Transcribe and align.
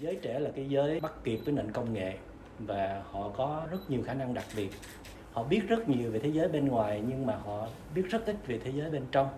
giới 0.00 0.18
trẻ 0.22 0.38
là 0.38 0.50
cái 0.56 0.68
giới 0.68 1.00
bắt 1.00 1.12
kịp 1.24 1.36
với 1.36 1.54
nền 1.54 1.72
công 1.72 1.92
nghệ 1.92 2.14
và 2.58 3.02
họ 3.10 3.28
có 3.36 3.62
rất 3.70 3.90
nhiều 3.90 4.02
khả 4.06 4.14
năng 4.14 4.34
đặc 4.34 4.44
biệt. 4.56 4.70
Họ 5.32 5.42
biết 5.42 5.68
rất 5.68 5.88
nhiều 5.88 6.10
về 6.10 6.18
thế 6.18 6.28
giới 6.28 6.48
bên 6.48 6.68
ngoài 6.68 7.02
nhưng 7.08 7.26
mà 7.26 7.36
họ 7.36 7.68
biết 7.94 8.02
rất 8.10 8.26
ít 8.26 8.36
về 8.46 8.58
thế 8.64 8.72
giới 8.74 8.90
bên 8.90 9.02
trong. 9.12 9.28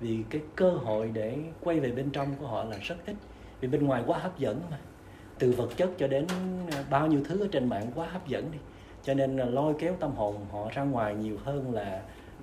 Vì 0.00 0.18
cái 0.30 0.40
cơ 0.56 0.70
hội 0.70 1.10
để 1.12 1.36
quay 1.60 1.80
về 1.80 1.92
bên 1.92 2.10
trong 2.10 2.34
của 2.40 2.46
họ 2.46 2.64
là 2.64 2.76
rất 2.82 2.96
ít. 3.06 3.16
Vì 3.60 3.68
bên 3.68 3.86
ngoài 3.86 4.02
quá 4.06 4.18
hấp 4.18 4.38
dẫn 4.38 4.60
mà. 4.70 4.78
Từ 5.38 5.52
vật 5.52 5.68
chất 5.76 5.90
cho 5.98 6.06
đến 6.06 6.26
ờ, 6.72 6.84
bao 6.90 7.06
nhiêu 7.06 7.20
thứ 7.24 7.40
ở 7.40 7.48
trên 7.52 7.68
mạng 7.68 7.92
quá 7.94 8.06
hấp 8.06 8.28
dẫn 8.28 8.52
đi. 8.52 8.58
Cho 9.02 9.14
nên 9.14 9.36
là 9.36 9.44
lôi 9.44 9.74
kéo 9.78 9.96
tâm 10.00 10.10
hồn 10.10 10.36
họ 10.52 10.70
ra 10.74 10.82
ngoài 10.82 11.14
nhiều 11.14 11.38
hơn 11.44 11.74
là 11.74 12.02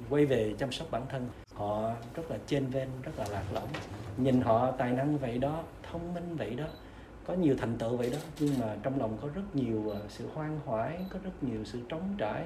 quay 0.10 0.26
về 0.26 0.54
chăm 0.58 0.72
sóc 0.72 0.88
bản 0.92 1.04
thân. 1.10 1.28
Họ 1.54 1.92
rất 2.16 2.32
là 2.32 2.38
trên 2.48 2.66
ven 2.66 2.90
rất 3.04 3.20
là 3.20 3.26
lạc 3.32 3.44
lõng. 3.54 3.70
Nhìn 4.18 4.42
họ 4.42 4.72
tài 4.72 4.92
năng 4.92 5.18
vậy 5.18 5.38
đó, 5.38 5.64
thông 5.92 6.14
minh 6.14 6.36
vậy 6.36 6.56
đó 6.56 6.66
có 7.32 7.38
nhiều 7.38 7.56
thành 7.58 7.78
tựu 7.78 7.98
vậy 7.98 8.10
đó. 8.10 8.18
Nhưng 8.40 8.60
mà 8.60 8.76
trong 8.84 9.00
lòng 9.00 9.18
có 9.22 9.28
rất 9.36 9.56
nhiều 9.56 9.90
ờ, 9.90 10.02
sự 10.10 10.26
hoang 10.34 10.60
hoải 10.66 11.06
có 11.10 11.20
rất 11.24 11.44
nhiều 11.44 11.64
sự 11.66 11.80
trống 11.90 12.16
trải 12.18 12.46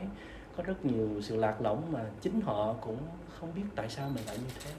có 0.58 0.64
rất 0.64 0.86
nhiều 0.86 1.22
sự 1.22 1.36
lạc 1.36 1.62
lõng 1.62 1.92
mà 1.92 2.06
chính 2.22 2.42
họ 2.42 2.74
cũng 2.74 2.98
không 3.40 3.50
biết 3.56 3.62
tại 3.76 3.90
sao 3.90 4.10
mình 4.16 4.24
lại 4.28 4.38
như 4.38 4.54
thế. 4.64 4.72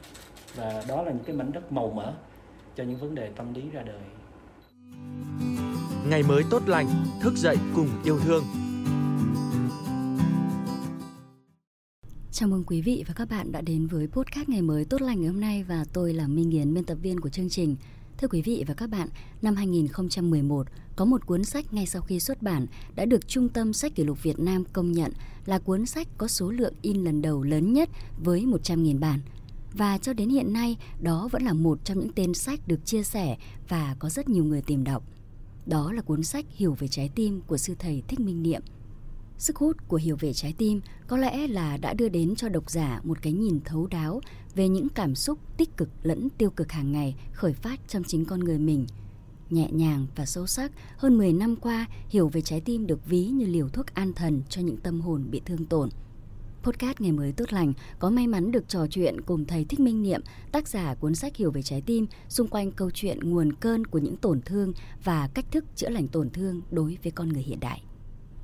Và 0.57 0.85
đó 0.89 1.03
là 1.03 1.13
những 1.13 1.25
cái 1.25 1.37
mảnh 1.37 1.53
đất 1.53 1.73
màu 1.73 1.91
mỡ 1.91 2.13
cho 2.77 2.85
những 2.85 2.99
vấn 2.99 3.15
đề 3.15 3.31
tâm 3.37 3.55
lý 3.55 3.71
ra 3.71 3.83
đời. 3.83 4.01
Ngày 6.09 6.23
mới 6.23 6.43
tốt 6.51 6.63
lành 6.67 6.87
thức 7.23 7.35
dậy 7.37 7.57
cùng 7.75 7.89
yêu 8.05 8.19
thương. 8.25 8.45
Chào 12.33 12.49
mừng 12.49 12.65
quý 12.67 12.83
vị 12.83 13.05
và 13.09 13.15
các 13.17 13.29
bạn 13.31 13.53
đã 13.53 13.61
đến 13.61 13.87
với 13.87 14.07
podcast 14.07 14.49
ngày 14.49 14.63
mới 14.63 14.85
tốt 14.85 15.03
lành 15.03 15.21
ngày 15.21 15.29
hôm 15.29 15.41
nay 15.41 15.63
và 15.63 15.85
tôi 15.93 16.15
là 16.15 16.29
Minh 16.29 16.51
Yến, 16.51 16.75
biên 16.75 16.85
tập 16.85 16.99
viên 17.03 17.21
của 17.21 17.29
chương 17.29 17.49
trình. 17.49 17.77
Thưa 18.19 18.29
quý 18.29 18.43
vị 18.43 18.65
và 18.67 18.75
các 18.75 18.91
bạn, 18.91 19.09
năm 19.43 19.55
2011 19.55 20.67
có 20.97 21.05
một 21.05 21.27
cuốn 21.27 21.45
sách 21.45 21.75
ngay 21.75 21.87
sau 21.87 22.03
khi 22.03 22.21
xuất 22.21 22.43
bản 22.43 22.67
đã 22.95 23.05
được 23.05 23.29
Trung 23.29 23.49
tâm 23.49 23.73
Sách 23.73 23.95
Kỷ 23.95 24.05
lục 24.05 24.23
Việt 24.23 24.39
Nam 24.39 24.65
công 24.73 24.93
nhận 24.93 25.13
là 25.47 25.59
cuốn 25.59 25.87
sách 25.87 26.09
có 26.19 26.29
số 26.29 26.51
lượng 26.51 26.75
in 26.83 27.05
lần 27.05 27.23
đầu 27.23 27.43
lớn 27.43 27.73
nhất 27.73 27.89
với 28.25 28.47
100.000 28.47 28.99
bản. 28.99 29.21
Và 29.73 29.99
cho 29.99 30.13
đến 30.13 30.29
hiện 30.29 30.53
nay, 30.53 30.77
đó 31.01 31.29
vẫn 31.33 31.43
là 31.43 31.53
một 31.53 31.79
trong 31.85 31.99
những 31.99 32.13
tên 32.13 32.35
sách 32.35 32.69
được 32.69 32.87
chia 32.87 33.03
sẻ 33.03 33.37
và 33.69 33.97
có 33.99 34.09
rất 34.09 34.29
nhiều 34.29 34.45
người 34.45 34.63
tìm 34.63 34.85
đọc. 34.85 35.03
Đó 35.67 35.93
là 35.93 36.03
cuốn 36.03 36.23
sách 36.23 36.45
Hiểu 36.51 36.77
về 36.79 36.89
trái 36.89 37.11
tim 37.15 37.41
của 37.47 37.57
sư 37.57 37.75
thầy 37.79 38.03
Thích 38.09 38.21
Minh 38.21 38.43
Niệm– 38.43 38.63
Sức 39.39 39.57
hút 39.57 39.89
của 39.89 39.97
Hiểu 39.97 40.17
về 40.21 40.33
trái 40.33 40.55
tim 40.59 40.81
có 41.07 41.17
lẽ 41.17 41.47
là 41.47 41.77
đã 41.77 41.95
đưa 41.95 42.09
đến 42.09 42.35
cho 42.37 42.49
độc 42.49 42.71
giả 42.71 43.01
một 43.05 43.19
cái 43.23 43.33
nhìn 43.33 43.61
thấu 43.65 43.87
đáo 43.87 44.21
về 44.55 44.69
những 44.69 44.89
cảm 44.89 45.15
xúc 45.15 45.39
tích 45.57 45.77
cực 45.77 45.89
lẫn 46.03 46.29
tiêu 46.39 46.51
cực 46.51 46.73
hàng 46.73 46.93
ngày 46.93 47.15
khởi 47.33 47.53
phát 47.53 47.81
trong 47.89 48.03
chính 48.05 48.25
con 48.25 48.41
người 48.41 48.59
mình. 48.59 48.87
Nhẹ 49.51 49.71
nhàng 49.71 50.07
và 50.17 50.27
sâu 50.27 50.47
sắc, 50.47 50.73
hơn 50.97 51.19
10 51.19 51.33
năm 51.33 51.57
qua, 51.57 51.87
Hiểu 52.09 52.29
về 52.29 52.41
trái 52.41 52.61
tim 52.61 52.87
được 52.87 53.07
ví 53.07 53.27
như 53.27 53.47
liều 53.47 53.69
thuốc 53.69 53.87
an 53.95 54.13
thần 54.13 54.43
cho 54.49 54.63
những 54.63 54.77
tâm 54.77 55.01
hồn 55.01 55.25
bị 55.31 55.41
thương 55.45 55.65
tổn. 55.65 55.89
Podcast 56.63 57.01
Ngày 57.01 57.13
mới 57.13 57.33
tốt 57.33 57.53
lành 57.53 57.73
có 57.99 58.11
may 58.11 58.27
mắn 58.27 58.53
được 58.53 58.69
trò 58.69 58.87
chuyện 58.87 59.21
cùng 59.21 59.45
thầy 59.45 59.65
Thích 59.65 59.81
Minh 59.81 60.03
Niệm, 60.03 60.21
tác 60.53 60.69
giả 60.69 60.95
cuốn 60.95 61.15
sách 61.15 61.37
Hiểu 61.37 61.51
về 61.51 61.63
trái 61.63 61.81
tim, 61.81 62.07
xung 62.29 62.49
quanh 62.49 62.73
câu 62.73 62.91
chuyện 62.91 63.31
nguồn 63.31 63.53
cơn 63.53 63.87
của 63.87 63.99
những 63.99 64.17
tổn 64.17 64.41
thương 64.41 64.73
và 65.05 65.29
cách 65.35 65.47
thức 65.51 65.65
chữa 65.77 65.89
lành 65.89 66.09
tổn 66.09 66.31
thương 66.31 66.61
đối 66.71 66.99
với 67.03 67.13
con 67.13 67.29
người 67.29 67.43
hiện 67.43 67.61
đại. 67.61 67.83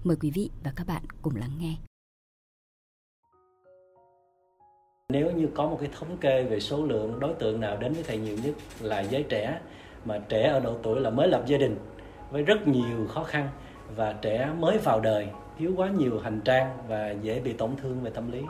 Mời 0.04 0.16
quý 0.20 0.30
vị 0.34 0.50
và 0.64 0.72
các 0.76 0.86
bạn 0.86 1.02
cùng 1.22 1.36
lắng 1.36 1.50
nghe. 1.58 1.74
Nếu 5.08 5.30
như 5.30 5.48
có 5.54 5.66
một 5.66 5.76
cái 5.80 5.88
thống 5.98 6.16
kê 6.20 6.42
về 6.42 6.60
số 6.60 6.86
lượng 6.86 7.20
đối 7.20 7.34
tượng 7.34 7.60
nào 7.60 7.76
đến 7.76 7.92
với 7.92 8.02
thầy 8.02 8.18
nhiều 8.18 8.36
nhất 8.44 8.54
là 8.80 9.00
giới 9.00 9.22
trẻ, 9.28 9.60
mà 10.04 10.18
trẻ 10.28 10.48
ở 10.48 10.60
độ 10.60 10.74
tuổi 10.82 11.00
là 11.00 11.10
mới 11.10 11.28
lập 11.28 11.42
gia 11.46 11.58
đình 11.58 11.76
với 12.30 12.42
rất 12.42 12.68
nhiều 12.68 13.06
khó 13.08 13.24
khăn 13.24 13.48
và 13.96 14.12
trẻ 14.12 14.52
mới 14.58 14.78
vào 14.78 15.00
đời, 15.00 15.28
thiếu 15.58 15.72
quá 15.76 15.90
nhiều 15.90 16.20
hành 16.20 16.40
trang 16.44 16.78
và 16.88 17.10
dễ 17.10 17.40
bị 17.40 17.52
tổn 17.52 17.70
thương 17.76 18.00
về 18.02 18.10
tâm 18.10 18.32
lý. 18.32 18.42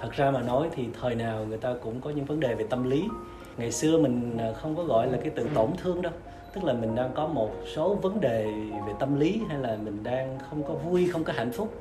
Thật 0.00 0.10
ra 0.12 0.30
mà 0.30 0.42
nói 0.42 0.68
thì 0.72 0.88
thời 1.00 1.14
nào 1.14 1.44
người 1.44 1.58
ta 1.58 1.74
cũng 1.82 2.00
có 2.00 2.10
những 2.10 2.24
vấn 2.24 2.40
đề 2.40 2.54
về 2.54 2.66
tâm 2.70 2.90
lý. 2.90 3.08
Ngày 3.56 3.72
xưa 3.72 3.98
mình 3.98 4.38
không 4.56 4.76
có 4.76 4.84
gọi 4.84 5.12
là 5.12 5.18
cái 5.22 5.30
từ 5.36 5.48
tổn 5.54 5.70
thương 5.76 6.02
đâu 6.02 6.12
tức 6.54 6.64
là 6.64 6.72
mình 6.72 6.94
đang 6.94 7.10
có 7.14 7.26
một 7.26 7.50
số 7.74 7.94
vấn 7.94 8.20
đề 8.20 8.44
về 8.86 8.92
tâm 9.00 9.20
lý 9.20 9.40
hay 9.48 9.58
là 9.58 9.76
mình 9.84 9.98
đang 10.02 10.38
không 10.50 10.62
có 10.62 10.74
vui 10.74 11.08
không 11.12 11.24
có 11.24 11.32
hạnh 11.32 11.52
phúc. 11.52 11.74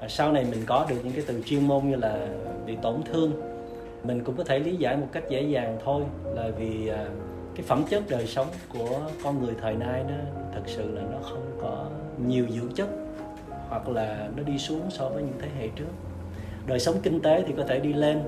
Và 0.00 0.08
sau 0.08 0.32
này 0.32 0.46
mình 0.50 0.60
có 0.66 0.86
được 0.90 0.96
những 1.04 1.12
cái 1.12 1.24
từ 1.26 1.42
chuyên 1.44 1.66
môn 1.68 1.88
như 1.88 1.96
là 1.96 2.28
bị 2.66 2.76
tổn 2.82 3.02
thương. 3.02 3.32
Mình 4.04 4.24
cũng 4.24 4.36
có 4.36 4.44
thể 4.44 4.58
lý 4.58 4.76
giải 4.76 4.96
một 4.96 5.06
cách 5.12 5.24
dễ 5.28 5.42
dàng 5.42 5.78
thôi 5.84 6.02
là 6.24 6.48
vì 6.58 6.88
à, 6.88 7.06
cái 7.54 7.66
phẩm 7.66 7.84
chất 7.90 8.02
đời 8.08 8.26
sống 8.26 8.46
của 8.72 9.00
con 9.24 9.44
người 9.44 9.54
thời 9.60 9.74
nay 9.74 10.04
nó 10.08 10.14
thật 10.54 10.62
sự 10.66 10.94
là 10.94 11.02
nó 11.12 11.18
không 11.22 11.58
có 11.62 11.86
nhiều 12.26 12.46
dưỡng 12.50 12.72
chất 12.74 12.88
hoặc 13.68 13.88
là 13.88 14.28
nó 14.36 14.42
đi 14.42 14.58
xuống 14.58 14.80
so 14.90 15.08
với 15.08 15.22
những 15.22 15.38
thế 15.40 15.48
hệ 15.58 15.68
trước. 15.76 15.92
Đời 16.66 16.80
sống 16.80 16.96
kinh 17.02 17.20
tế 17.20 17.44
thì 17.46 17.54
có 17.56 17.64
thể 17.64 17.80
đi 17.80 17.92
lên. 17.92 18.22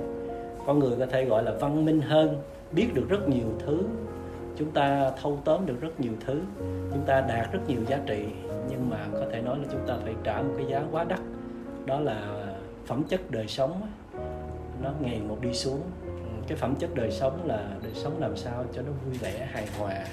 Con 0.67 0.79
người 0.79 0.97
có 0.99 1.07
thể 1.07 1.25
gọi 1.25 1.43
là 1.43 1.53
văn 1.61 1.85
minh 1.85 2.01
hơn 2.01 2.43
biết 2.73 2.95
được 2.95 3.09
rất 3.09 3.29
nhiều 3.29 3.47
thứ 3.67 3.83
chúng 4.57 4.71
ta 4.71 5.11
thâu 5.23 5.39
tóm 5.45 5.67
được 5.67 5.81
rất 5.81 6.01
nhiều 6.01 6.13
thứ 6.27 6.41
chúng 6.93 7.05
ta 7.07 7.21
đạt 7.21 7.53
rất 7.53 7.61
nhiều 7.69 7.81
giá 7.89 7.99
trị 8.07 8.27
nhưng 8.71 8.91
mà 8.91 9.07
có 9.13 9.27
thể 9.33 9.43
nói 9.43 9.59
là 9.59 9.65
chúng 9.73 9.87
ta 9.87 9.97
phải 10.05 10.15
trả 10.25 10.43
một 10.43 10.55
cái 10.57 10.67
giá 10.67 10.83
quá 10.91 11.05
đắt. 11.05 11.21
Đó 11.87 12.01
là 12.01 12.47
phẩm 12.87 13.03
chất 13.09 13.31
đời 13.31 13.47
sống 13.49 13.89
nó 14.83 14.91
ngày 15.01 15.21
một 15.29 15.39
đi 15.41 15.53
xuống. 15.53 15.81
Cái 16.49 16.59
phẩm 16.59 16.75
chất 16.79 16.95
đời 16.95 17.11
sống 17.11 17.47
là 17.47 17.69
đời 17.83 17.93
sống 17.95 18.21
làm 18.21 18.37
sao 18.37 18.65
cho 18.73 18.83
nó 18.83 18.93
vui 19.05 19.19
vẻ 19.19 19.49
hài 19.53 19.67
hòa 19.79 20.05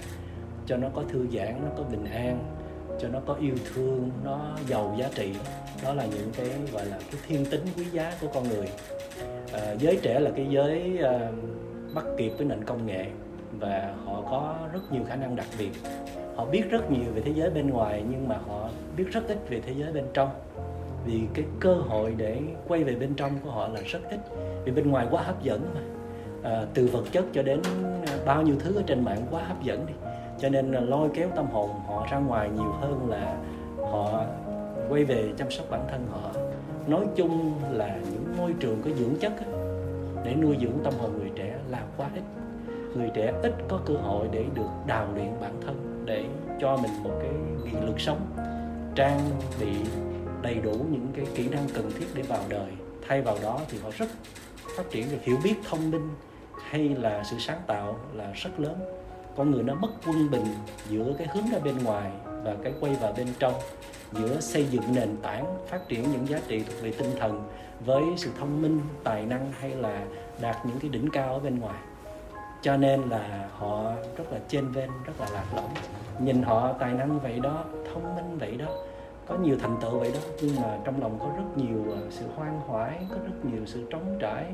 cho 0.66 0.78
nó 0.78 0.88
có 0.96 1.03
thư 1.09 1.28
giãn 1.34 1.56
nó 1.63 1.69
có 1.78 1.84
bình 1.84 2.06
an 2.06 2.40
cho 3.02 3.08
nó 3.08 3.19
có 3.25 3.34
yêu 3.34 3.56
thương 3.73 4.09
nó 4.23 4.58
giàu 4.68 4.96
giá 5.00 5.09
trị. 5.16 5.35
Đó 5.84 5.94
là 5.94 6.06
những 6.06 6.31
cái 6.38 6.50
gọi 6.73 6.85
là 6.85 6.97
cái 7.12 7.22
thiên 7.28 7.46
tính 7.46 7.62
quý 7.78 7.85
giá 7.91 8.13
của 8.22 8.28
con 8.34 8.50
người. 8.50 8.69
À, 9.53 9.75
giới 9.79 10.00
trẻ 10.02 10.19
là 10.19 10.31
cái 10.35 10.47
giới 10.50 10.97
à, 11.03 11.31
bắt 11.94 12.06
kịp 12.18 12.31
với 12.38 12.46
nền 12.46 12.63
công 12.63 12.85
nghệ 12.85 13.06
và 13.61 13.94
họ 14.05 14.22
có 14.29 14.55
rất 14.73 14.91
nhiều 14.91 15.01
khả 15.07 15.16
năng 15.16 15.35
đặc 15.35 15.47
biệt. 15.59 15.72
Họ 16.35 16.45
biết 16.45 16.63
rất 16.69 16.91
nhiều 16.91 17.11
về 17.13 17.22
thế 17.22 17.31
giới 17.35 17.49
bên 17.49 17.69
ngoài 17.69 18.03
nhưng 18.09 18.27
mà 18.27 18.38
họ 18.47 18.69
biết 18.97 19.05
rất 19.11 19.27
ít 19.27 19.49
về 19.49 19.61
thế 19.66 19.73
giới 19.77 19.94
bên 19.94 20.05
trong. 20.13 20.29
Vì 21.05 21.22
cái 21.33 21.45
cơ 21.59 21.73
hội 21.73 22.13
để 22.17 22.39
quay 22.67 22.83
về 22.83 22.95
bên 22.95 23.13
trong 23.16 23.31
của 23.44 23.51
họ 23.51 23.67
là 23.67 23.81
rất 23.85 23.99
ít. 24.09 24.19
Vì 24.66 24.72
bên 24.72 24.91
ngoài 24.91 25.07
quá 25.11 25.23
hấp 25.23 25.44
dẫn 25.44 25.61
mà. 25.75 25.81
À, 26.49 26.66
từ 26.73 26.88
vật 26.88 27.03
chất 27.11 27.25
cho 27.33 27.44
đến 27.44 27.61
à, 28.07 28.17
bao 28.25 28.41
nhiêu 28.41 28.55
thứ 28.59 28.75
ở 28.75 28.83
trên 28.88 29.05
mạng 29.05 29.22
quá 29.31 29.41
hấp 29.44 29.63
dẫn 29.63 29.85
đi. 29.88 29.93
Cho 30.39 30.49
nên 30.49 30.72
là 30.72 30.79
lôi 30.79 31.09
kéo 31.13 31.29
tâm 31.35 31.45
hồn 31.51 31.69
họ 31.88 32.07
ra 32.11 32.17
ngoài 32.17 32.49
nhiều 32.49 32.72
hơn 32.81 33.09
là 33.09 33.38
họ 33.91 34.23
quay 34.89 35.03
về 35.03 35.33
chăm 35.38 35.51
sóc 35.51 35.66
bản 35.69 35.81
thân 35.91 36.07
họ. 36.11 36.31
Nói 36.88 37.05
chung 37.16 37.53
là 37.72 37.95
những 38.11 38.35
môi 38.38 38.53
trường 38.59 38.81
có 38.81 38.89
dưỡng 38.89 39.16
chất 39.19 39.33
để 40.25 40.35
nuôi 40.35 40.57
dưỡng 40.61 40.79
tâm 40.83 40.93
hồn 40.99 41.17
người 41.19 41.31
trẻ 41.35 41.57
là 41.69 41.83
quá 41.97 42.09
ít 42.16 42.23
người 42.96 43.12
trẻ 43.13 43.34
ít 43.44 43.53
có 43.69 43.79
cơ 43.85 43.94
hội 43.94 44.28
để 44.31 44.46
được 44.56 44.69
đào 44.88 45.07
luyện 45.13 45.31
bản 45.41 45.62
thân, 45.66 46.03
để 46.06 46.25
cho 46.62 46.78
mình 46.78 47.03
một 47.03 47.12
cái 47.22 47.31
nghị 47.63 47.85
lực 47.85 48.00
sống. 48.00 48.19
Trang 48.96 49.19
bị 49.59 49.72
đầy 50.41 50.56
đủ 50.56 50.72
những 50.91 51.07
cái 51.16 51.25
kỹ 51.35 51.50
năng 51.50 51.68
cần 51.74 51.91
thiết 52.00 52.06
để 52.13 52.22
vào 52.22 52.41
đời. 52.50 52.72
Thay 53.07 53.22
vào 53.22 53.38
đó 53.44 53.59
thì 53.69 53.78
họ 53.79 53.90
rất 53.97 54.09
phát 54.78 54.84
triển 54.91 55.12
được 55.12 55.18
hiểu 55.22 55.38
biết, 55.44 55.56
thông 55.69 55.91
minh, 55.91 56.09
hay 56.69 56.90
là 56.90 57.24
sự 57.24 57.38
sáng 57.40 57.62
tạo 57.68 58.00
là 58.13 58.31
rất 58.34 58.59
lớn. 58.59 58.79
Con 59.35 59.52
người 59.52 59.63
nó 59.63 59.75
mất 59.75 59.90
quân 60.08 60.31
bình 60.31 60.46
giữa 60.90 61.13
cái 61.18 61.28
hướng 61.34 61.50
ra 61.52 61.59
bên 61.59 61.84
ngoài 61.84 62.12
và 62.25 62.56
cái 62.63 62.73
quay 62.79 62.94
vào 62.96 63.13
bên 63.18 63.28
trong, 63.40 63.53
giữa 64.12 64.40
xây 64.40 64.66
dựng 64.66 64.84
nền 64.96 65.18
tảng, 65.22 65.46
phát 65.68 65.88
triển 65.88 66.12
những 66.12 66.28
giá 66.28 66.40
trị 66.47 66.63
thuộc 66.63 66.81
về 66.81 66.91
tinh 66.91 67.12
thần 67.19 67.44
với 67.85 68.03
sự 68.18 68.31
thông 68.40 68.62
minh, 68.62 68.81
tài 69.03 69.25
năng, 69.25 69.52
hay 69.59 69.69
là 69.69 70.06
đạt 70.41 70.66
những 70.66 70.79
cái 70.79 70.90
đỉnh 70.90 71.09
cao 71.12 71.34
ở 71.34 71.40
bên 71.40 71.59
ngoài 71.59 71.79
cho 72.61 72.77
nên 72.77 73.01
là 73.01 73.49
họ 73.57 73.94
rất 74.17 74.31
là 74.31 74.39
trên 74.47 74.72
ven 74.72 74.89
rất 75.05 75.13
là 75.19 75.27
lạc 75.33 75.45
lõng. 75.55 75.69
Nhìn 76.19 76.41
họ 76.41 76.73
tài 76.73 76.94
năng 76.94 77.19
vậy 77.19 77.39
đó, 77.39 77.63
thông 77.93 78.16
minh 78.16 78.37
vậy 78.40 78.58
đó, 78.58 78.66
có 79.28 79.35
nhiều 79.35 79.55
thành 79.59 79.78
tựu 79.81 79.99
vậy 79.99 80.11
đó. 80.13 80.19
Nhưng 80.41 80.55
mà 80.55 80.78
trong 80.84 81.02
lòng 81.02 81.19
có 81.19 81.29
rất 81.37 81.43
nhiều 81.55 81.93
à, 81.96 81.99
sự 82.09 82.25
hoang 82.35 82.59
hoải 82.59 83.08
có 83.09 83.16
rất 83.16 83.52
nhiều 83.52 83.66
sự 83.66 83.87
trống 83.90 84.17
trải, 84.19 84.46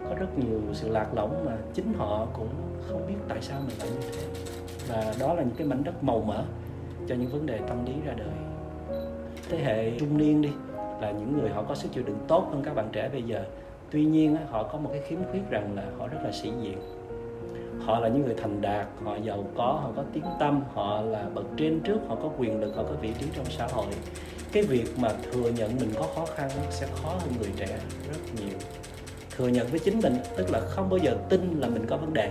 có 0.00 0.14
rất 0.14 0.38
nhiều 0.38 0.60
sự 0.72 0.88
lạc 0.88 1.14
lõng 1.14 1.44
mà 1.44 1.56
chính 1.74 1.94
họ 1.94 2.26
cũng 2.32 2.48
không 2.88 3.06
biết 3.06 3.14
tại 3.28 3.38
sao 3.40 3.60
mình 3.66 3.78
lại 3.78 3.88
như 3.90 4.08
thế. 4.12 4.26
Và 4.88 5.14
đó 5.20 5.34
là 5.34 5.42
những 5.42 5.56
cái 5.56 5.66
mảnh 5.66 5.84
đất 5.84 6.04
màu 6.04 6.20
mỡ 6.20 6.42
cho 7.08 7.14
những 7.14 7.28
vấn 7.28 7.46
đề 7.46 7.58
tâm 7.58 7.84
lý 7.86 7.92
ra 8.04 8.12
đời. 8.16 8.28
Thế 9.48 9.58
hệ 9.58 9.98
trung 9.98 10.18
niên 10.18 10.42
đi, 10.42 10.50
là 11.00 11.10
những 11.10 11.38
người 11.38 11.50
họ 11.50 11.62
có 11.62 11.74
sức 11.74 11.88
chịu 11.92 12.04
đựng 12.06 12.18
tốt 12.28 12.48
hơn 12.50 12.62
các 12.64 12.74
bạn 12.74 12.88
trẻ 12.92 13.08
bây 13.12 13.22
giờ. 13.22 13.44
Tuy 13.90 14.04
nhiên 14.04 14.36
họ 14.50 14.62
có 14.62 14.78
một 14.78 14.90
cái 14.92 15.02
khiếm 15.08 15.18
khuyết 15.30 15.50
rằng 15.50 15.76
là 15.76 15.84
họ 15.98 16.06
rất 16.06 16.18
là 16.24 16.32
sĩ 16.32 16.52
diện 16.62 16.78
họ 17.86 17.98
là 17.98 18.08
những 18.08 18.24
người 18.24 18.34
thành 18.42 18.60
đạt, 18.60 18.86
họ 19.04 19.16
giàu 19.22 19.44
có, 19.56 19.80
họ 19.82 19.90
có 19.96 20.04
tiếng 20.12 20.24
tâm, 20.40 20.62
họ 20.74 21.00
là 21.00 21.24
bậc 21.34 21.44
trên 21.56 21.80
trước, 21.80 21.98
họ 22.08 22.16
có 22.22 22.30
quyền 22.38 22.60
lực, 22.60 22.76
họ 22.76 22.82
có 22.82 22.94
vị 23.00 23.12
trí 23.18 23.26
trong 23.36 23.44
xã 23.44 23.66
hội. 23.66 23.86
Cái 24.52 24.62
việc 24.62 24.84
mà 25.00 25.08
thừa 25.22 25.50
nhận 25.50 25.76
mình 25.76 25.90
có 25.98 26.06
khó 26.14 26.26
khăn 26.26 26.50
sẽ 26.70 26.86
khó 26.86 27.08
hơn 27.08 27.32
người 27.40 27.52
trẻ 27.56 27.66
rất 28.08 28.18
nhiều. 28.40 28.58
Thừa 29.36 29.48
nhận 29.48 29.66
với 29.66 29.80
chính 29.80 30.00
mình, 30.02 30.16
tức 30.36 30.50
là 30.50 30.60
không 30.60 30.90
bao 30.90 30.98
giờ 30.98 31.16
tin 31.28 31.60
là 31.60 31.68
mình 31.68 31.86
có 31.86 31.96
vấn 31.96 32.14
đề. 32.14 32.30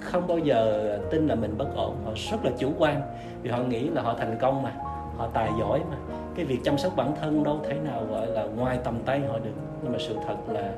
Không 0.00 0.26
bao 0.26 0.38
giờ 0.38 0.98
tin 1.10 1.26
là 1.26 1.34
mình 1.34 1.54
bất 1.58 1.76
ổn, 1.76 1.96
họ 2.04 2.12
rất 2.30 2.44
là 2.44 2.50
chủ 2.58 2.72
quan 2.78 3.02
vì 3.42 3.50
họ 3.50 3.58
nghĩ 3.58 3.88
là 3.88 4.02
họ 4.02 4.14
thành 4.18 4.36
công 4.40 4.62
mà, 4.62 4.72
họ 5.16 5.28
tài 5.34 5.50
giỏi 5.60 5.80
mà. 5.90 5.96
Cái 6.34 6.44
việc 6.44 6.58
chăm 6.64 6.78
sóc 6.78 6.92
bản 6.96 7.14
thân 7.20 7.44
đâu 7.44 7.60
thể 7.68 7.74
nào, 7.74 8.06
gọi 8.10 8.26
là, 8.26 8.44
ngoài 8.44 8.78
tầm 8.84 8.98
tay 9.06 9.20
họ 9.20 9.38
được, 9.38 9.50
nhưng 9.82 9.92
mà 9.92 9.98
sự 10.00 10.16
thật 10.26 10.36
là 10.48 10.72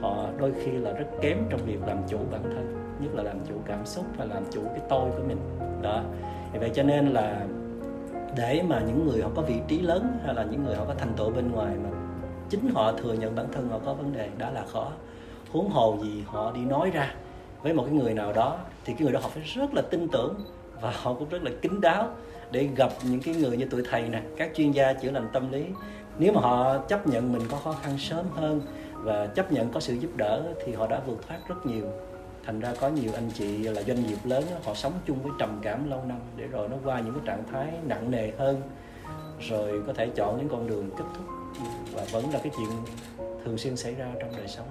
họ 0.00 0.26
đôi 0.38 0.52
khi 0.64 0.70
là 0.70 0.92
rất 0.92 1.06
kém 1.20 1.38
trong 1.50 1.60
việc 1.66 1.78
làm 1.86 1.98
chủ 2.08 2.18
bản 2.30 2.42
thân 2.42 2.81
nhất 3.02 3.14
là 3.14 3.22
làm 3.22 3.38
chủ 3.48 3.54
cảm 3.66 3.86
xúc 3.86 4.04
và 4.16 4.24
làm 4.24 4.42
chủ 4.50 4.62
cái 4.64 4.80
tôi 4.88 5.10
của 5.10 5.22
mình. 5.28 5.38
Đó. 5.82 6.02
Vì 6.52 6.58
vậy 6.58 6.70
cho 6.74 6.82
nên 6.82 7.06
là 7.06 7.46
để 8.36 8.62
mà 8.68 8.80
những 8.80 9.06
người 9.06 9.22
họ 9.22 9.30
có 9.34 9.42
vị 9.42 9.60
trí 9.68 9.80
lớn 9.80 10.18
hay 10.24 10.34
là 10.34 10.44
những 10.44 10.64
người 10.64 10.74
họ 10.74 10.84
có 10.84 10.94
thành 10.98 11.12
tựu 11.16 11.30
bên 11.30 11.52
ngoài 11.52 11.74
mà 11.84 11.90
chính 12.50 12.70
họ 12.74 12.92
thừa 12.92 13.12
nhận 13.12 13.36
bản 13.36 13.46
thân 13.52 13.68
họ 13.68 13.78
có 13.84 13.94
vấn 13.94 14.12
đề, 14.12 14.28
đó 14.38 14.50
là 14.50 14.64
khó. 14.72 14.92
Huống 15.52 15.70
hồ 15.70 15.98
gì 16.02 16.24
họ 16.26 16.52
đi 16.52 16.60
nói 16.60 16.90
ra 16.90 17.14
với 17.62 17.72
một 17.72 17.82
cái 17.86 17.94
người 17.94 18.14
nào 18.14 18.32
đó, 18.32 18.58
thì 18.84 18.92
cái 18.92 19.02
người 19.02 19.12
đó 19.12 19.20
họ 19.22 19.28
phải 19.28 19.42
rất 19.42 19.74
là 19.74 19.82
tin 19.82 20.08
tưởng 20.08 20.34
và 20.80 20.92
họ 21.02 21.14
cũng 21.14 21.28
rất 21.28 21.42
là 21.42 21.50
kín 21.62 21.80
đáo 21.80 22.08
để 22.50 22.68
gặp 22.76 22.92
những 23.10 23.20
cái 23.20 23.34
người 23.34 23.56
như 23.56 23.64
tụi 23.64 23.82
thầy 23.90 24.08
nè, 24.08 24.22
các 24.36 24.50
chuyên 24.54 24.70
gia 24.70 24.92
chữa 24.92 25.10
lành 25.10 25.28
tâm 25.32 25.52
lý. 25.52 25.64
Nếu 26.18 26.32
mà 26.32 26.40
họ 26.40 26.78
chấp 26.78 27.06
nhận 27.06 27.32
mình 27.32 27.42
có 27.50 27.56
khó 27.56 27.72
khăn 27.72 27.98
sớm 27.98 28.26
hơn 28.34 28.60
và 28.94 29.26
chấp 29.26 29.52
nhận 29.52 29.72
có 29.72 29.80
sự 29.80 29.94
giúp 29.94 30.10
đỡ 30.16 30.42
thì 30.64 30.72
họ 30.72 30.86
đã 30.86 31.00
vượt 31.06 31.28
thoát 31.28 31.38
rất 31.48 31.66
nhiều 31.66 31.86
thành 32.44 32.60
ra 32.60 32.74
có 32.80 32.88
nhiều 32.88 33.12
anh 33.14 33.30
chị 33.34 33.58
là 33.58 33.82
doanh 33.82 34.06
nghiệp 34.06 34.18
lớn 34.24 34.44
họ 34.64 34.74
sống 34.74 34.92
chung 35.06 35.22
với 35.22 35.32
trầm 35.38 35.60
cảm 35.62 35.90
lâu 35.90 36.04
năm 36.04 36.18
để 36.36 36.46
rồi 36.46 36.68
nó 36.68 36.76
qua 36.84 37.00
những 37.00 37.14
cái 37.14 37.22
trạng 37.26 37.44
thái 37.52 37.72
nặng 37.86 38.10
nề 38.10 38.30
hơn, 38.38 38.62
rồi 39.40 39.82
có 39.86 39.92
thể 39.92 40.08
chọn 40.14 40.38
những 40.38 40.48
con 40.48 40.68
đường 40.68 40.90
kết 40.96 41.04
thúc. 41.14 41.26
Và 41.92 42.04
vẫn 42.12 42.30
là 42.32 42.38
cái 42.38 42.52
chuyện 42.56 42.68
thường 43.44 43.58
xuyên 43.58 43.76
xảy 43.76 43.94
ra 43.94 44.12
trong 44.20 44.36
đời 44.36 44.48
sống. 44.48 44.66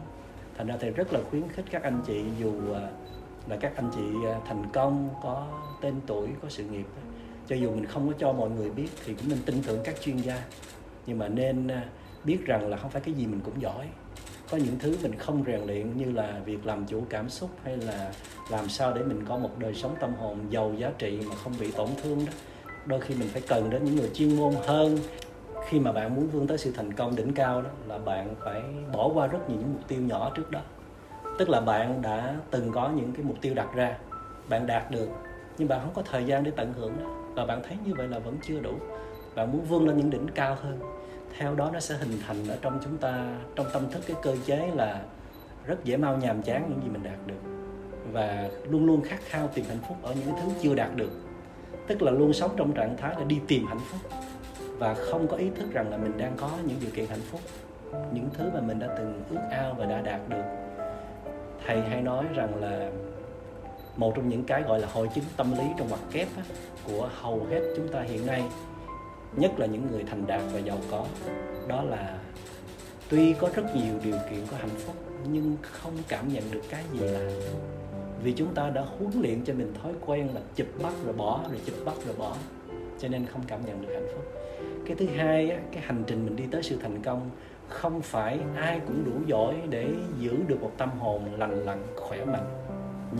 Thành 0.58 0.68
ra 0.68 0.76
thì 0.80 0.90
rất 0.90 1.14
là 1.14 1.20
khuyến 1.30 1.50
khích 1.50 1.66
các 1.72 1.84
anh 1.84 2.02
chị, 2.08 2.24
dù 2.40 2.74
à, 2.74 2.90
là 3.48 3.56
các 3.56 3.76
anh 3.76 3.92
chị 3.96 4.28
à, 4.28 4.40
thành 4.48 4.64
công, 4.74 5.10
có 5.24 5.48
tên 5.82 5.94
tuổi, 6.08 6.28
có 6.42 6.50
sự 6.50 6.64
nghiệp 6.64 6.86
cho 7.48 7.56
dù 7.56 7.72
mình 7.72 7.86
không 7.86 8.08
có 8.08 8.14
cho 8.20 8.34
mọi 8.34 8.50
người 8.50 8.70
biết 8.70 8.88
thì 9.06 9.14
cũng 9.14 9.30
nên 9.30 9.40
tin 9.46 9.64
tưởng 9.64 9.80
các 9.84 10.02
chuyên 10.02 10.18
gia. 10.18 10.44
Nhưng 11.06 11.20
mà 11.20 11.28
nên 11.28 11.68
à, 11.68 11.86
biết 12.24 12.46
rằng 12.46 12.68
là 12.68 12.78
không 12.78 12.92
phải 12.92 13.02
cái 13.02 13.14
gì 13.14 13.26
mình 13.26 13.42
cũng 13.46 13.62
giỏi 13.62 13.88
có 14.52 14.58
những 14.58 14.80
thứ 14.80 14.98
mình 15.04 15.16
không 15.16 15.44
rèn 15.48 15.62
luyện 15.66 15.98
như 15.98 16.12
là 16.12 16.42
việc 16.46 16.66
làm 16.66 16.86
chủ 16.86 17.04
cảm 17.10 17.30
xúc 17.30 17.50
hay 17.64 17.78
là 17.78 18.12
làm 18.50 18.70
sao 18.70 18.94
để 18.94 19.04
mình 19.04 19.26
có 19.28 19.38
một 19.38 19.50
đời 19.58 19.74
sống 19.74 19.96
tâm 20.00 20.14
hồn 20.14 20.38
giàu 20.50 20.74
giá 20.78 20.92
trị 20.98 21.20
mà 21.30 21.36
không 21.36 21.54
bị 21.60 21.72
tổn 21.72 21.88
thương 22.04 22.26
đó. 22.26 22.32
Đôi 22.86 23.02
khi 23.02 23.16
mình 23.16 23.28
phải 23.28 23.42
cần 23.48 23.70
đến 23.70 23.84
những 23.84 23.96
người 23.96 24.10
chuyên 24.14 24.38
môn 24.38 24.54
hơn. 24.68 24.98
Khi 25.68 25.80
mà 25.80 25.92
bạn 25.92 26.16
muốn 26.16 26.28
vươn 26.28 26.48
tới 26.48 26.58
sự 26.58 26.72
thành 26.76 26.94
công 26.94 27.16
đỉnh 27.16 27.34
cao 27.34 27.62
đó 27.62 27.70
là 27.88 27.98
bạn 27.98 28.36
phải 28.46 28.62
bỏ 28.94 29.10
qua 29.14 29.28
rất 29.28 29.50
nhiều 29.50 29.58
những 29.60 29.74
mục 29.74 29.88
tiêu 29.88 30.02
nhỏ 30.02 30.32
trước 30.36 30.52
đó. 30.52 30.62
Tức 31.38 31.50
là 31.50 31.62
bạn 31.62 32.02
đã 32.02 32.36
từng 32.52 32.72
có 32.72 32.90
những 32.90 33.14
cái 33.14 33.24
mục 33.24 33.38
tiêu 33.42 33.54
đặt 33.54 33.68
ra, 33.76 33.98
bạn 34.50 34.68
đạt 34.68 34.92
được, 34.92 35.10
nhưng 35.58 35.68
bạn 35.68 35.80
không 35.80 35.94
có 35.94 36.02
thời 36.02 36.24
gian 36.24 36.44
để 36.44 36.52
tận 36.56 36.74
hưởng 36.74 36.94
đó. 37.04 37.16
Và 37.36 37.46
bạn 37.46 37.62
thấy 37.68 37.78
như 37.86 37.94
vậy 37.98 38.08
là 38.08 38.20
vẫn 38.20 38.38
chưa 38.48 38.60
đủ. 38.60 38.74
Bạn 39.36 39.52
muốn 39.52 39.62
vươn 39.62 39.88
lên 39.88 39.98
những 39.98 40.10
đỉnh 40.10 40.28
cao 40.36 40.58
hơn 40.62 40.80
theo 41.38 41.56
đó 41.56 41.70
nó 41.74 41.80
sẽ 41.80 41.96
hình 41.96 42.18
thành 42.28 42.48
ở 42.48 42.58
trong 42.62 42.80
chúng 42.84 42.98
ta 42.98 43.38
trong 43.56 43.66
tâm 43.74 43.92
thức 43.92 44.04
cái 44.08 44.18
cơ 44.22 44.36
chế 44.46 44.70
là 44.76 45.02
rất 45.66 45.84
dễ 45.84 45.98
mau 45.98 46.18
nhàm 46.18 46.42
chán 46.42 46.66
những 46.70 46.82
gì 46.84 46.90
mình 46.90 47.04
đạt 47.04 47.28
được. 47.28 47.50
Và 48.12 48.50
luôn 48.70 48.86
luôn 48.86 49.02
khát 49.02 49.20
khao 49.26 49.48
tìm 49.48 49.66
hạnh 49.68 49.78
phúc 49.88 49.98
ở 50.04 50.14
những 50.14 50.36
cái 50.36 50.44
thứ 50.44 50.52
chưa 50.62 50.76
đạt 50.76 50.96
được. 50.96 51.12
Tức 51.88 52.02
là 52.02 52.12
luôn 52.12 52.34
sống 52.34 52.52
trong 52.58 52.74
trạng 52.74 52.98
thái 52.98 53.16
là 53.18 53.24
đi 53.24 53.40
tìm 53.48 53.66
hạnh 53.66 53.80
phúc. 53.80 54.12
Và 54.78 54.94
không 54.94 55.28
có 55.28 55.38
ý 55.38 55.50
thức 55.56 55.74
rằng 55.74 55.90
là 55.92 55.98
mình 55.98 56.18
đang 56.18 56.34
có 56.38 56.50
những 56.68 56.78
điều 56.82 56.92
kiện 56.92 57.06
hạnh 57.06 57.22
phúc. 57.32 57.42
Những 58.14 58.30
thứ 58.34 58.50
mà 58.54 58.62
mình 58.62 58.80
đã 58.80 58.88
từng 58.98 59.24
ước 59.30 59.42
ao 59.52 59.74
và 59.74 59.86
đã 59.86 60.02
đạt 60.02 60.30
được. 60.30 60.44
Thầy 61.66 61.82
hay 61.82 62.02
nói 62.02 62.26
rằng 62.36 62.62
là 62.62 62.92
một 63.98 64.14
trong 64.16 64.30
những 64.30 64.44
cái 64.44 64.62
gọi 64.62 64.80
là 64.80 64.88
hội 64.94 65.10
chứng 65.16 65.24
tâm 65.38 65.52
lý 65.58 65.64
trong 65.78 65.90
mặt 65.90 66.00
kép 66.12 66.28
á, 66.38 66.44
của 66.88 67.10
hầu 67.22 67.48
hết 67.50 67.62
chúng 67.76 67.88
ta 67.88 68.02
hiện 68.02 68.26
nay 68.26 68.44
nhất 69.36 69.52
là 69.60 69.66
những 69.66 69.88
người 69.92 70.04
thành 70.04 70.28
đạt 70.28 70.42
và 70.54 70.60
giàu 70.60 70.78
có. 70.92 71.06
Đó 71.68 71.84
là 71.84 72.20
tuy 73.10 73.34
có 73.34 73.50
rất 73.56 73.76
nhiều 73.76 73.94
điều 74.04 74.18
kiện 74.30 74.40
có 74.52 74.58
hạnh 74.58 74.78
phúc, 74.78 74.96
nhưng 75.32 75.58
không 75.62 75.94
cảm 76.08 76.34
nhận 76.34 76.44
được 76.52 76.62
cái 76.70 76.84
gì 76.94 77.00
là 77.00 77.30
vì 78.24 78.34
chúng 78.34 78.54
ta 78.54 78.70
đã 78.70 78.82
huấn 78.82 79.12
luyện 79.22 79.44
cho 79.46 79.54
mình 79.54 79.74
thói 79.84 79.94
quen 80.06 80.30
là 80.34 80.42
chụp 80.56 80.68
bắt 80.84 80.94
rồi 81.06 81.14
bỏ, 81.14 81.42
rồi 81.50 81.60
chụp 81.66 81.76
bắt 81.86 81.96
rồi 82.06 82.16
bỏ. 82.18 82.36
Cho 83.00 83.08
nên 83.08 83.26
không 83.26 83.42
cảm 83.48 83.66
nhận 83.66 83.82
được 83.82 83.94
hạnh 83.94 84.08
phúc. 84.14 84.26
Cái 84.86 84.96
thứ 84.96 85.06
hai 85.16 85.58
cái 85.72 85.84
hành 85.84 86.04
trình 86.08 86.26
mình 86.26 86.36
đi 86.36 86.44
tới 86.52 86.64
sự 86.64 86.78
thành 86.82 87.02
công, 87.02 87.30
không 87.70 88.02
phải 88.02 88.40
ai 88.56 88.82
cũng 88.88 89.04
đủ 89.06 89.12
giỏi 89.28 89.56
để 89.70 89.88
giữ 90.20 90.38
được 90.48 90.62
một 90.62 90.72
tâm 90.78 90.90
hồn 91.00 91.30
lành 91.38 91.66
lặn, 91.66 91.84
khỏe 91.96 92.26
mạnh, 92.26 92.64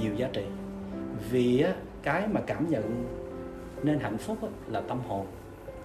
nhiều 0.02 0.16
giá 0.16 0.30
trị. 0.34 0.46
Vì 1.32 1.66
cái 2.04 2.28
mà 2.28 2.42
cảm 2.48 2.70
nhận 2.70 3.06
nên 3.84 4.00
hạnh 4.00 4.18
phúc 4.18 4.38
là 4.68 4.82
tâm 4.82 5.00
hồn 5.08 5.26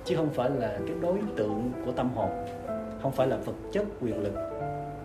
chứ 0.06 0.16
không 0.16 0.30
phải 0.30 0.50
là 0.50 0.78
cái 0.86 0.96
đối 1.00 1.18
tượng 1.36 1.72
của 1.84 1.92
tâm 1.92 2.10
hồn. 2.14 2.30
Không 3.02 3.12
phải 3.12 3.26
là 3.26 3.36
vật 3.36 3.56
chất 3.72 3.84
quyền 4.00 4.22
lực. 4.22 4.34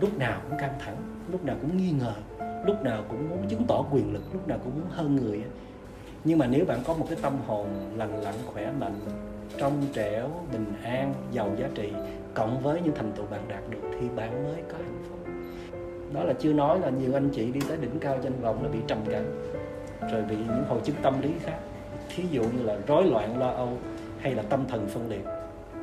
Lúc 0.02 0.18
nào 0.18 0.42
cũng 0.50 0.60
căng 0.60 0.74
thẳng, 0.80 0.98
lúc 1.32 1.46
nào 1.46 1.56
cũng 1.62 1.78
nghi 1.78 1.92
ngờ, 1.92 2.14
lúc 2.66 2.84
nào 2.84 3.04
cũng 3.10 3.30
muốn 3.30 3.48
chứng 3.48 3.66
tỏ 3.68 3.86
quyền 3.92 4.14
lực, 4.14 4.24
lúc 4.34 4.48
nào 4.48 4.58
cũng 4.64 4.74
muốn 4.80 4.90
hơn 4.90 5.16
người 5.16 5.44
nhưng 6.24 6.40
mà 6.40 6.48
nếu 6.48 6.66
bạn 6.66 6.80
có 6.88 6.94
một 6.94 7.06
cái 7.10 7.18
tâm 7.22 7.34
hồn 7.48 7.68
lành 7.98 8.22
lặn, 8.22 8.34
khỏe 8.46 8.72
mạnh, 8.80 9.00
trong 9.58 9.74
trẻo, 9.94 10.30
bình 10.52 10.74
an, 10.84 11.14
giàu 11.32 11.50
giá 11.60 11.70
trị, 11.76 11.94
cộng 12.34 12.60
với 12.60 12.82
những 12.82 12.96
thành 12.96 13.12
tựu 13.12 13.26
bạn 13.26 13.42
đạt 13.48 13.70
được 13.70 13.82
thì 14.00 14.08
bạn 14.16 14.44
mới 14.44 14.64
có 14.72 14.78
hạnh 14.78 15.04
phúc. 15.10 15.20
Đó 16.14 16.24
là 16.24 16.34
chưa 16.34 16.54
nói 16.54 16.80
là 16.80 16.90
nhiều 16.90 17.14
anh 17.14 17.30
chị 17.30 17.52
đi 17.52 17.60
tới 17.68 17.78
đỉnh 17.78 18.00
cao 18.00 18.18
danh 18.22 18.42
vọng 18.42 18.64
là 18.64 18.70
bị 18.70 18.80
trầm 18.88 18.98
cảm, 19.12 19.24
rồi 20.12 20.24
bị 20.30 20.36
những 20.36 20.64
hội 20.68 20.80
chứng 20.84 20.96
tâm 21.02 21.22
lý 21.22 21.30
khác. 21.40 21.60
Thí 22.16 22.24
dụ 22.32 22.44
như 22.44 22.64
là 22.64 22.78
rối 22.88 23.06
loạn 23.06 23.40
lo 23.40 23.50
âu 23.50 23.78
hay 24.22 24.36
là 24.36 24.44
tâm 24.44 24.66
thần 24.68 24.88
phân 24.88 25.10
liệt 25.10 25.26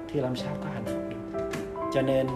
thì 0.09 0.21
làm 0.21 0.37
sao 0.37 0.55
có 0.61 0.71
hạnh 0.75 0.85
phúc 0.85 1.03
được? 1.11 1.51
Cho 1.95 2.03
nên 2.03 2.27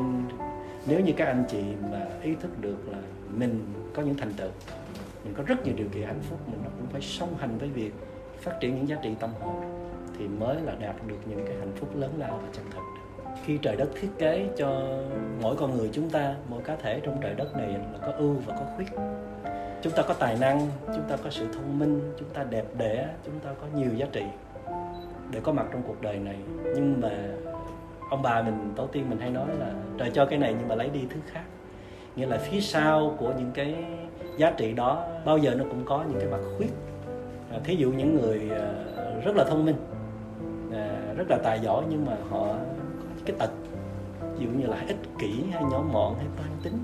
nếu 0.86 1.00
như 1.00 1.12
các 1.16 1.26
anh 1.26 1.44
chị 1.48 1.62
mà 1.90 2.06
ý 2.22 2.34
thức 2.34 2.60
được 2.60 2.88
là 2.88 2.98
mình 3.28 3.60
có 3.94 4.02
những 4.02 4.16
thành 4.16 4.32
tựu, 4.32 4.50
mình 5.24 5.34
có 5.34 5.42
rất 5.46 5.64
nhiều 5.64 5.74
điều 5.76 5.88
kiện 5.88 6.02
hạnh 6.02 6.20
phúc, 6.30 6.38
mình 6.46 6.60
nó 6.64 6.70
cũng 6.78 6.86
phải 6.92 7.00
song 7.00 7.34
hành 7.38 7.58
với 7.58 7.68
việc 7.68 7.92
phát 8.40 8.52
triển 8.60 8.74
những 8.74 8.88
giá 8.88 8.96
trị 9.02 9.14
tâm 9.20 9.30
hồn 9.40 9.62
thì 10.18 10.28
mới 10.28 10.56
là 10.60 10.72
đạt 10.80 10.94
được 11.06 11.18
những 11.26 11.46
cái 11.46 11.56
hạnh 11.58 11.72
phúc 11.76 11.96
lớn 11.96 12.10
lao 12.18 12.40
và 12.42 12.48
chân 12.52 12.64
thật. 12.70 12.82
Khi 13.44 13.58
trời 13.62 13.76
đất 13.76 13.88
thiết 14.00 14.08
kế 14.18 14.48
cho 14.56 14.98
mỗi 15.42 15.56
con 15.56 15.76
người 15.76 15.90
chúng 15.92 16.10
ta, 16.10 16.34
mỗi 16.48 16.62
cá 16.62 16.76
thể 16.76 17.00
trong 17.04 17.18
trời 17.22 17.34
đất 17.34 17.56
này 17.56 17.68
là 17.68 17.98
có 18.06 18.12
ưu 18.12 18.34
và 18.46 18.56
có 18.56 18.64
khuyết. 18.76 18.88
Chúng 19.82 19.92
ta 19.92 20.02
có 20.02 20.14
tài 20.14 20.36
năng, 20.40 20.68
chúng 20.86 21.04
ta 21.08 21.16
có 21.24 21.30
sự 21.30 21.46
thông 21.52 21.78
minh, 21.78 22.00
chúng 22.18 22.28
ta 22.28 22.44
đẹp 22.44 22.64
đẽ, 22.78 23.08
chúng 23.24 23.38
ta 23.40 23.50
có 23.60 23.66
nhiều 23.74 23.90
giá 23.96 24.06
trị 24.12 24.22
để 25.32 25.40
có 25.42 25.52
mặt 25.52 25.66
trong 25.72 25.82
cuộc 25.86 26.02
đời 26.02 26.18
này. 26.18 26.36
Nhưng 26.64 27.00
mà 27.00 27.10
ông 28.10 28.22
bà 28.22 28.42
mình 28.42 28.72
tổ 28.76 28.86
tiên 28.86 29.10
mình 29.10 29.18
hay 29.18 29.30
nói 29.30 29.46
là 29.58 29.72
trời 29.98 30.10
cho 30.14 30.26
cái 30.26 30.38
này 30.38 30.54
nhưng 30.58 30.68
mà 30.68 30.74
lấy 30.74 30.88
đi 30.88 31.00
thứ 31.10 31.20
khác. 31.26 31.44
Nghĩa 32.16 32.26
là 32.26 32.38
phía 32.38 32.60
sau 32.60 33.16
của 33.18 33.32
những 33.38 33.50
cái 33.54 33.84
giá 34.36 34.50
trị 34.50 34.72
đó 34.72 35.06
bao 35.24 35.38
giờ 35.38 35.54
nó 35.54 35.64
cũng 35.64 35.84
có 35.84 36.04
những 36.08 36.20
cái 36.20 36.28
mặt 36.28 36.40
khuyết. 36.56 36.70
À, 37.50 37.58
thí 37.64 37.76
dụ 37.76 37.92
những 37.92 38.14
người 38.14 38.50
à, 38.50 38.72
rất 39.24 39.36
là 39.36 39.44
thông 39.44 39.64
minh 39.64 39.76
à, 40.72 41.14
rất 41.16 41.24
là 41.30 41.38
tài 41.42 41.60
giỏi 41.60 41.84
nhưng 41.90 42.06
mà 42.06 42.16
họ 42.30 42.46
có 42.46 43.22
cái 43.26 43.36
tật 43.38 43.50
ví 44.38 44.44
dụ 44.44 44.50
như 44.50 44.66
là 44.66 44.84
ích 44.88 44.96
kỷ 45.18 45.44
hay 45.52 45.62
nhỏ 45.70 45.84
mọn 45.92 46.14
hay 46.16 46.26
toan 46.36 46.50
tính 46.62 46.78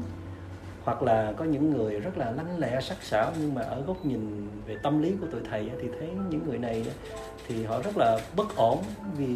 hoặc 0.89 1.03
là 1.03 1.33
có 1.37 1.45
những 1.45 1.71
người 1.71 2.01
rất 2.01 2.19
là 2.19 2.31
lanh 2.31 2.59
lẹ, 2.59 2.81
sắc 2.81 3.03
sảo, 3.03 3.33
nhưng 3.41 3.55
mà 3.55 3.63
ở 3.63 3.83
góc 3.87 4.05
nhìn 4.07 4.49
về 4.67 4.77
tâm 4.83 5.03
lý 5.03 5.13
của 5.21 5.27
tụi 5.27 5.41
thầy 5.51 5.71
thì 5.83 5.89
thấy 5.99 6.09
những 6.31 6.49
người 6.49 6.59
này 6.59 6.87
thì 7.47 7.65
họ 7.65 7.83
rất 7.83 7.97
là 7.97 8.19
bất 8.37 8.57
ổn 8.57 8.83
vì 9.17 9.29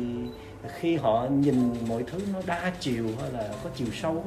khi 0.68 0.96
họ 0.96 1.26
nhìn 1.30 1.74
mọi 1.88 2.02
thứ 2.02 2.18
nó 2.32 2.40
đa 2.46 2.72
chiều 2.80 3.06
hay 3.20 3.32
là 3.32 3.54
có 3.64 3.70
chiều 3.74 3.86
sâu 3.92 4.24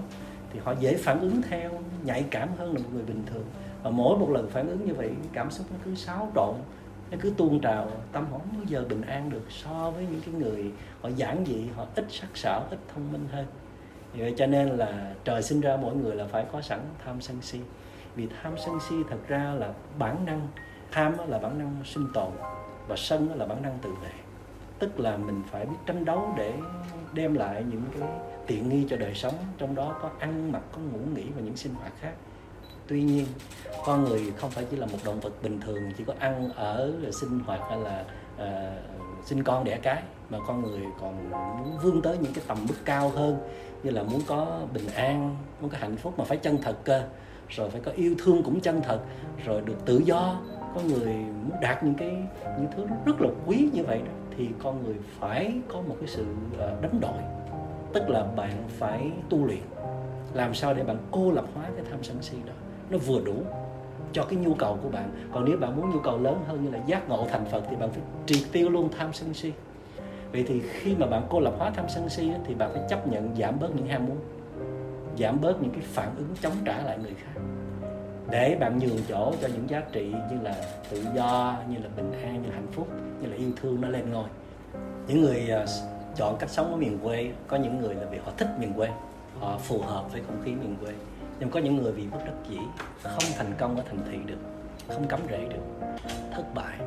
thì 0.54 0.60
họ 0.64 0.74
dễ 0.80 0.96
phản 0.96 1.20
ứng 1.20 1.42
theo, 1.50 1.72
nhạy 2.04 2.26
cảm 2.32 2.50
hơn 2.58 2.74
là 2.74 2.80
một 2.80 2.90
người 2.94 3.04
bình 3.04 3.24
thường. 3.26 3.46
Và 3.84 3.90
mỗi 3.90 4.18
một 4.18 4.30
lần 4.30 4.50
phản 4.50 4.68
ứng 4.68 4.86
như 4.86 4.94
vậy 4.94 5.12
cảm 5.34 5.52
xúc 5.52 5.66
nó 5.72 5.78
cứ 5.86 5.96
xáo 5.96 6.32
trộn, 6.36 6.56
nó 7.12 7.18
cứ 7.22 7.34
tuôn 7.38 7.60
trào, 7.60 7.90
tâm 8.12 8.26
họ 8.32 8.38
không 8.38 8.54
bao 8.54 8.66
giờ 8.68 8.86
bình 8.90 9.02
an 9.02 9.30
được 9.30 9.46
so 9.50 9.92
với 9.92 10.06
những 10.12 10.22
cái 10.26 10.34
người 10.34 10.72
họ 11.02 11.10
giản 11.16 11.44
dị, 11.48 11.68
họ 11.76 11.86
ít 11.96 12.06
sắc 12.10 12.30
sảo, 12.34 12.64
ít 12.70 12.80
thông 12.94 13.12
minh 13.12 13.28
hơn 13.32 13.46
vậy 14.18 14.34
cho 14.38 14.46
nên 14.46 14.70
là 14.70 15.14
trời 15.24 15.42
sinh 15.44 15.62
ra 15.62 15.78
mỗi 15.78 15.96
người 15.96 16.16
là 16.16 16.26
phải 16.28 16.46
có 16.52 16.62
sẵn 16.62 16.80
tham 17.06 17.22
sân 17.22 17.42
si. 17.42 17.60
Vì 18.16 18.28
tham 18.42 18.54
sân 18.66 18.80
si 18.90 18.96
thật 19.10 19.18
ra 19.28 19.54
là 19.54 19.74
bản 20.00 20.26
năng 20.26 20.48
tham 20.92 21.14
là 21.28 21.40
bản 21.40 21.60
năng 21.60 21.76
sinh 21.86 22.08
tồn 22.14 22.32
và 22.88 22.96
sân 22.96 23.30
là 23.36 23.46
bản 23.46 23.62
năng 23.62 23.80
tự 23.82 23.90
vệ. 24.04 24.12
Tức 24.80 25.00
là 25.00 25.18
mình 25.18 25.44
phải 25.52 25.66
biết 25.66 25.78
tranh 25.86 26.06
đấu 26.06 26.34
để 26.38 26.54
đem 27.14 27.34
lại 27.34 27.64
những 27.70 27.84
cái 28.00 28.10
tiện 28.48 28.70
nghi 28.70 28.88
cho 28.90 28.98
đời 28.98 29.16
sống 29.16 29.34
trong 29.58 29.76
đó 29.76 29.96
có 30.02 30.10
ăn 30.20 30.52
mặc 30.52 30.62
có 30.72 30.78
ngủ 30.78 31.00
nghỉ 31.16 31.24
và 31.36 31.42
những 31.42 31.58
sinh 31.58 31.74
hoạt 31.74 31.92
khác. 32.00 32.14
Tuy 32.88 33.04
nhiên 33.04 33.26
con 33.86 34.04
người 34.04 34.34
không 34.38 34.50
phải 34.50 34.66
chỉ 34.72 34.78
là 34.78 34.86
một 34.86 34.98
động 35.06 35.20
vật 35.20 35.44
bình 35.44 35.60
thường 35.62 35.92
chỉ 35.98 36.04
có 36.04 36.14
ăn 36.20 36.50
ở 36.56 36.94
sinh 37.12 37.40
hoạt 37.40 37.60
hay 37.70 37.80
là 37.80 38.06
uh, 38.36 39.26
sinh 39.26 39.44
con 39.44 39.64
đẻ 39.64 39.80
cái 39.82 40.04
mà 40.30 40.38
con 40.48 40.62
người 40.62 40.82
còn 41.02 41.30
muốn 41.32 41.78
vươn 41.84 42.02
tới 42.02 42.18
những 42.18 42.34
cái 42.34 42.44
tầm 42.48 42.58
mức 42.68 42.76
cao 42.86 43.10
hơn, 43.10 43.38
như 43.84 43.92
là 43.92 44.04
muốn 44.04 44.22
có 44.28 44.62
bình 44.74 44.88
an, 44.96 45.36
muốn 45.62 45.70
có 45.70 45.78
hạnh 45.82 45.96
phúc 45.96 46.14
mà 46.18 46.26
phải 46.26 46.38
chân 46.38 46.58
thật 46.62 46.76
cơ. 46.84 47.04
Rồi 47.50 47.70
phải 47.70 47.82
có 47.82 47.92
yêu 47.92 48.16
thương 48.24 48.44
cũng 48.44 48.60
chân 48.60 48.82
thật, 48.82 49.00
rồi 49.46 49.62
được 49.62 49.86
tự 49.86 50.02
do. 50.06 50.40
Có 50.76 50.82
người 50.82 51.14
muốn 51.16 51.62
đạt 51.62 51.84
những 51.84 51.96
cái, 51.96 52.18
những 52.44 52.68
thứ 52.76 52.86
rất 53.06 53.22
là 53.22 53.30
quý 53.46 53.70
như 53.74 53.84
vậy 53.84 54.00
đó, 54.06 54.12
thì 54.38 54.50
con 54.64 54.84
người 54.84 54.96
phải 55.20 55.54
có 55.68 55.82
một 55.82 55.96
cái 56.00 56.08
sự 56.08 56.26
ờ, 56.58 56.78
đánh 56.82 57.00
đổi. 57.00 57.22
Tức 57.94 58.10
là 58.10 58.24
bạn 58.36 58.52
phải 58.70 59.12
tu 59.30 59.46
luyện. 59.46 59.62
Làm 60.34 60.54
sao 60.54 60.74
để 60.74 60.84
bạn 60.84 60.98
cô 61.12 61.32
lập 61.32 61.46
hóa 61.56 61.64
cái 61.76 61.86
tham 61.92 62.04
sân 62.04 62.18
si 62.22 62.38
đó, 62.46 62.54
nó 62.90 62.98
vừa 62.98 63.22
đủ 63.22 63.36
cho 64.14 64.24
cái 64.24 64.40
nhu 64.40 64.54
cầu 64.54 64.80
của 64.84 64.90
bạn. 64.90 65.12
Còn 65.34 65.46
nếu 65.46 65.58
bạn 65.58 65.78
muốn 65.78 65.90
nhu 65.90 66.00
cầu 66.00 66.18
lớn 66.18 66.40
hơn 66.48 66.66
như 66.66 66.72
là 66.72 66.80
giác 66.86 67.10
ngộ 67.10 67.28
thành 67.32 67.46
phật 67.46 67.64
thì 67.70 67.76
bạn 67.76 67.92
phải 67.92 68.02
triệt 68.26 68.48
tiêu 68.52 68.70
luôn 68.70 68.90
tham 68.98 69.14
sân 69.14 69.34
si 69.34 69.52
vậy 70.36 70.46
thì 70.48 70.62
khi 70.70 70.96
mà 70.96 71.08
bạn 71.08 71.28
cô 71.30 71.40
lập 71.40 71.54
hóa 71.58 71.72
tham 71.76 71.86
sân 71.90 72.10
si 72.10 72.32
thì 72.46 72.54
bạn 72.54 72.70
phải 72.74 72.82
chấp 72.90 73.08
nhận 73.08 73.36
giảm 73.40 73.60
bớt 73.60 73.76
những 73.76 73.88
ham 73.88 74.06
muốn 74.06 74.18
giảm 75.20 75.42
bớt 75.42 75.62
những 75.62 75.72
cái 75.72 75.82
phản 75.82 76.16
ứng 76.18 76.28
chống 76.42 76.54
trả 76.66 76.82
lại 76.82 76.98
người 77.04 77.14
khác. 77.14 77.42
Để 78.30 78.58
bạn 78.60 78.80
nhường 78.80 78.98
chỗ 79.10 79.34
cho 79.42 79.48
những 79.48 79.70
giá 79.70 79.84
trị 79.92 80.14
như 80.32 80.42
là 80.44 80.56
tự 80.90 81.06
do 81.16 81.58
như 81.70 81.78
là 81.84 81.90
bình 81.96 82.12
an 82.24 82.42
như 82.42 82.50
là 82.50 82.56
hạnh 82.56 82.68
phúc 82.72 82.88
như 83.22 83.28
là 83.28 83.36
yêu 83.36 83.50
thương 83.62 83.82
nó 83.82 83.90
lên 83.90 84.12
ngôi. 84.12 84.28
Những 85.08 85.22
người 85.22 85.50
uh, 85.64 85.70
chọn 86.16 86.38
cách 86.40 86.50
sống 86.50 86.72
ở 86.72 86.78
miền 86.78 87.00
quê 87.04 87.32
có 87.48 87.58
những 87.58 87.80
người 87.80 87.96
là 87.96 88.06
vì 88.12 88.18
họ 88.18 88.32
thích 88.38 88.50
miền 88.60 88.74
quê 88.74 88.90
họ 89.40 89.58
phù 89.58 89.82
hợp 89.82 90.12
với 90.12 90.22
không 90.28 90.42
khí 90.46 90.52
miền 90.52 90.76
quê. 90.82 90.92
Nhưng 91.40 91.50
có 91.50 91.60
những 91.60 91.76
người 91.76 91.92
vì 91.92 92.04
bất 92.12 92.20
đắc 92.26 92.36
dĩ 92.50 92.58
không 93.04 93.24
thành 93.38 93.54
công 93.58 93.76
ở 93.76 93.84
thành 93.90 94.00
thị 94.12 94.18
được 94.26 94.40
không 94.88 95.08
cắm 95.08 95.20
rễ 95.30 95.48
được 95.50 95.88
thất 96.32 96.44
bại 96.56 96.78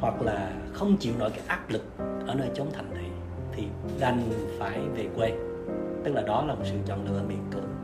hoặc 0.00 0.22
là 0.22 0.52
không 0.72 0.96
chịu 0.96 1.14
nổi 1.18 1.30
cái 1.30 1.40
áp 1.46 1.70
lực 1.70 1.84
ở 2.28 2.34
nơi 2.34 2.48
chốn 2.54 2.66
thành 2.72 2.90
thị 2.94 3.06
thì 3.52 3.66
đành 4.00 4.22
phải 4.58 4.78
về 4.94 5.06
quê. 5.16 5.32
Tức 6.04 6.14
là 6.14 6.22
đó 6.22 6.44
là 6.46 6.54
một 6.54 6.64
sự 6.64 6.76
chọn 6.86 7.04
lựa 7.04 7.22
miễn 7.28 7.38
cưỡng 7.50 7.74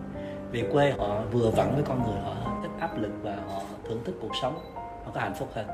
về 0.52 0.68
quê 0.72 0.94
họ 0.98 1.22
vừa 1.32 1.50
vặn 1.50 1.74
với 1.74 1.84
con 1.84 2.02
người 2.02 2.20
họ 2.20 2.34
ít 2.62 2.70
áp 2.80 2.98
lực 2.98 3.12
và 3.22 3.36
họ 3.48 3.60
thưởng 3.88 4.02
thức 4.04 4.14
cuộc 4.20 4.32
sống 4.42 4.58
họ 5.04 5.10
có 5.14 5.20
hạnh 5.20 5.34
phúc 5.34 5.48
hơn. 5.54 5.66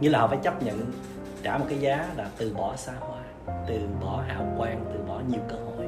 Như 0.00 0.08
là 0.08 0.18
họ 0.20 0.28
phải 0.28 0.38
chấp 0.42 0.62
nhận 0.62 0.80
trả 1.42 1.58
một 1.58 1.64
cái 1.68 1.78
giá 1.78 2.08
là 2.16 2.28
từ 2.38 2.54
bỏ 2.54 2.76
xa 2.76 2.92
hoa 3.00 3.18
từ 3.66 3.80
bỏ 4.00 4.22
hào 4.28 4.46
quang 4.58 4.84
từ 4.94 5.00
bỏ 5.08 5.20
nhiều 5.28 5.40
cơ 5.48 5.56
hội. 5.56 5.86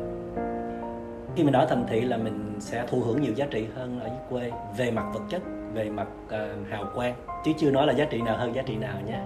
Khi 1.37 1.45
mình 1.45 1.55
ở 1.55 1.67
thành 1.67 1.87
thị 1.89 2.01
là 2.01 2.17
mình 2.17 2.57
sẽ 2.61 2.87
thụ 2.87 3.01
hưởng 3.01 3.23
nhiều 3.23 3.33
giá 3.33 3.47
trị 3.51 3.67
hơn 3.77 4.01
ở 4.01 4.07
dưới 4.07 4.19
quê 4.31 4.51
về 4.77 4.91
mặt 4.91 5.05
vật 5.15 5.23
chất 5.29 5.43
về 5.75 5.91
mặt 5.91 6.09
uh, 6.27 6.69
hào 6.71 6.85
quang. 6.95 7.15
Chứ 7.45 7.53
chưa 7.59 7.71
nói 7.71 7.87
là 7.87 7.93
giá 7.93 8.05
trị 8.05 8.23
nào 8.23 8.37
hơn 8.37 8.55
giá 8.55 8.63
trị 8.63 8.77
nào 8.77 8.97
nha 9.07 9.25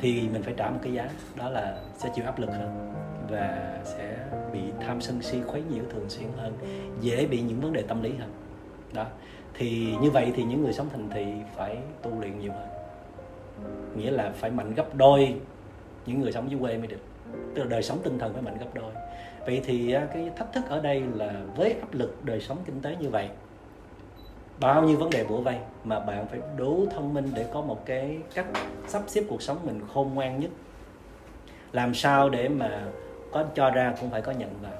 thì 0.00 0.28
mình 0.32 0.42
phải 0.42 0.54
trả 0.56 0.70
một 0.70 0.78
cái 0.82 0.92
giá, 0.92 1.08
đó 1.36 1.48
là 1.48 1.78
sẽ 1.98 2.10
chịu 2.14 2.24
áp 2.24 2.38
lực 2.38 2.50
hơn 2.50 2.92
và 3.30 3.80
sẽ 3.84 4.16
bị 4.52 4.60
tham 4.80 5.00
sân 5.00 5.22
si, 5.22 5.40
khuấy 5.46 5.62
nhiễu 5.70 5.84
thường 5.90 6.08
xuyên 6.08 6.28
hơn, 6.36 6.52
dễ 7.00 7.26
bị 7.26 7.40
những 7.40 7.60
vấn 7.60 7.72
đề 7.72 7.82
tâm 7.82 8.02
lý 8.02 8.12
hơn. 8.18 8.30
Đó. 8.92 9.06
Thì 9.54 9.94
như 10.02 10.10
vậy 10.10 10.32
thì 10.34 10.44
những 10.44 10.62
người 10.62 10.72
sống 10.72 10.88
thành 10.92 11.10
thị 11.10 11.26
phải 11.56 11.76
tu 12.02 12.20
luyện 12.20 12.38
nhiều 12.38 12.52
hơn. 12.52 12.68
Nghĩa 13.96 14.10
là 14.10 14.32
phải 14.34 14.50
mạnh 14.50 14.74
gấp 14.74 14.94
đôi 14.94 15.34
những 16.06 16.20
người 16.20 16.32
sống 16.32 16.50
dưới 16.50 16.60
quê 16.60 16.78
mới 16.78 16.86
được. 16.86 17.00
Tức 17.54 17.62
là 17.62 17.68
đời 17.68 17.82
sống 17.82 17.98
tinh 18.04 18.18
thần 18.18 18.32
phải 18.32 18.42
mạnh 18.42 18.56
gấp 18.58 18.74
đôi. 18.74 18.92
Vậy 19.46 19.62
thì 19.64 19.92
à, 19.92 20.06
cái 20.14 20.30
thách 20.36 20.52
thức 20.52 20.64
ở 20.68 20.80
đây 20.80 21.02
là 21.14 21.32
với 21.56 21.72
áp 21.72 21.94
lực 21.94 22.24
đời 22.24 22.40
sống 22.40 22.58
kinh 22.64 22.80
tế 22.80 22.96
như 23.00 23.10
vậy 23.10 23.28
bao 24.60 24.82
nhiêu 24.82 24.96
vấn 24.96 25.10
đề 25.10 25.24
bủa 25.24 25.40
vây 25.40 25.56
mà 25.84 26.00
bạn 26.00 26.26
phải 26.26 26.40
đủ 26.56 26.86
thông 26.94 27.14
minh 27.14 27.30
để 27.34 27.46
có 27.52 27.60
một 27.60 27.86
cái 27.86 28.18
cách 28.34 28.46
sắp 28.86 29.02
xếp 29.06 29.22
cuộc 29.28 29.42
sống 29.42 29.58
mình 29.64 29.80
khôn 29.94 30.14
ngoan 30.14 30.40
nhất? 30.40 30.50
Làm 31.72 31.94
sao 31.94 32.28
để 32.28 32.48
mà 32.48 32.82
có, 33.32 33.44
cho 33.54 33.70
ra 33.70 33.94
cũng 34.00 34.10
phải 34.10 34.22
có 34.22 34.32
nhận 34.32 34.50
vào 34.62 34.72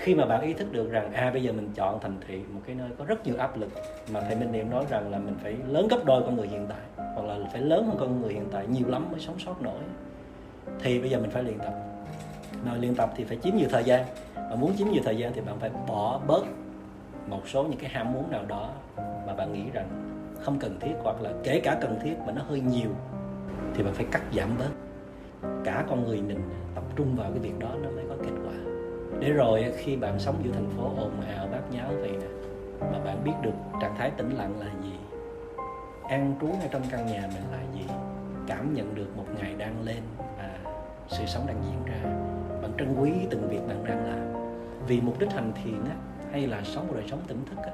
khi 0.00 0.14
mà 0.14 0.26
bạn 0.26 0.40
ý 0.40 0.52
thức 0.52 0.72
được 0.72 0.90
rằng 0.90 1.12
à 1.12 1.30
bây 1.32 1.42
giờ 1.42 1.52
mình 1.52 1.70
chọn 1.74 2.00
thành 2.00 2.16
thị, 2.28 2.42
một 2.48 2.60
cái 2.66 2.74
nơi 2.74 2.88
có 2.98 3.04
rất 3.04 3.26
nhiều 3.26 3.34
áp 3.38 3.58
lực, 3.58 3.68
mà 4.12 4.20
thầy 4.20 4.36
Minh 4.36 4.52
Niệm 4.52 4.70
nói 4.70 4.84
rằng 4.90 5.10
là 5.10 5.18
mình 5.18 5.34
phải 5.42 5.56
lớn 5.68 5.88
gấp 5.88 6.04
đôi 6.04 6.22
con 6.22 6.36
người 6.36 6.48
hiện 6.48 6.66
tại, 6.68 7.06
hoặc 7.14 7.26
là 7.26 7.38
phải 7.52 7.60
lớn 7.60 7.86
hơn 7.86 7.96
con 8.00 8.22
người 8.22 8.32
hiện 8.32 8.48
tại 8.52 8.66
nhiều 8.66 8.88
lắm 8.88 9.06
mới 9.10 9.20
sống 9.20 9.38
sót 9.38 9.62
nổi, 9.62 9.80
thì 10.82 11.00
bây 11.00 11.10
giờ 11.10 11.18
mình 11.18 11.30
phải 11.30 11.42
luyện 11.42 11.58
tập. 11.58 11.74
Mà 12.64 12.74
luyện 12.74 12.94
tập 12.94 13.12
thì 13.16 13.24
phải 13.24 13.38
chiếm 13.42 13.54
nhiều 13.56 13.68
thời 13.70 13.84
gian, 13.84 14.04
mà 14.34 14.54
muốn 14.54 14.72
chiếm 14.76 14.88
nhiều 14.88 15.02
thời 15.04 15.16
gian 15.16 15.32
thì 15.32 15.40
bạn 15.40 15.58
phải 15.60 15.70
bỏ 15.86 16.20
bớt 16.26 16.44
một 17.28 17.48
số 17.48 17.64
những 17.64 17.80
cái 17.80 17.90
ham 17.90 18.12
muốn 18.12 18.30
nào 18.30 18.44
đó 18.48 18.70
mà 19.26 19.34
bạn 19.34 19.52
nghĩ 19.52 19.70
rằng 19.72 19.88
không 20.40 20.58
cần 20.58 20.78
thiết 20.80 20.94
hoặc 21.02 21.20
là 21.20 21.30
kể 21.44 21.60
cả 21.60 21.78
cần 21.80 21.98
thiết 22.02 22.14
mà 22.26 22.32
nó 22.32 22.42
hơi 22.48 22.60
nhiều, 22.60 22.90
thì 23.74 23.82
bạn 23.82 23.94
phải 23.94 24.06
cắt 24.10 24.22
giảm 24.32 24.48
bớt. 24.58 24.70
Cả 25.64 25.84
con 25.90 26.04
người 26.04 26.22
mình 26.22 26.40
tập 26.74 26.84
trung 26.96 27.16
vào 27.16 27.30
cái 27.30 27.38
việc 27.38 27.58
đó 27.58 27.68
nó 27.82 27.90
mới 27.90 28.04
có 28.08 28.14
kết 28.22 28.32
quả. 28.44 28.54
Để 29.20 29.30
rồi 29.30 29.72
khi 29.76 29.96
bạn 29.96 30.18
sống 30.18 30.36
giữa 30.42 30.52
thành 30.52 30.70
phố 30.76 30.82
ồn 30.82 31.20
ào, 31.36 31.48
bát 31.52 31.62
nháo 31.70 31.88
vậy 32.00 32.10
nè, 32.10 32.26
mà 32.80 32.98
bạn 33.04 33.24
biết 33.24 33.32
được 33.42 33.54
trạng 33.80 33.94
thái 33.98 34.10
tĩnh 34.10 34.30
lặng 34.30 34.60
là 34.60 34.66
gì 34.82 34.92
an 36.08 36.34
trú 36.40 36.46
ngay 36.46 36.68
trong 36.70 36.82
căn 36.90 37.06
nhà 37.06 37.28
mình 37.34 37.42
là 37.52 37.62
gì, 37.74 37.86
cảm 38.46 38.74
nhận 38.74 38.94
được 38.94 39.16
một 39.16 39.26
ngày 39.40 39.54
đang 39.54 39.82
lên 39.84 40.02
và 40.38 40.58
sự 41.08 41.26
sống 41.26 41.46
đang 41.46 41.62
diễn 41.64 41.84
ra, 41.84 42.10
bạn 42.62 42.70
trân 42.78 42.96
quý 43.00 43.12
từng 43.30 43.48
việc 43.48 43.60
bạn 43.68 43.84
đang 43.84 44.06
làm. 44.06 44.28
Vì 44.86 45.00
mục 45.00 45.18
đích 45.18 45.32
hành 45.32 45.52
thiền 45.64 45.84
á 45.84 45.96
hay 46.32 46.46
là 46.46 46.62
sống 46.64 46.86
một 46.88 46.94
đời 46.94 47.04
sống 47.10 47.20
tỉnh 47.26 47.44
thức 47.44 47.58
á. 47.62 47.72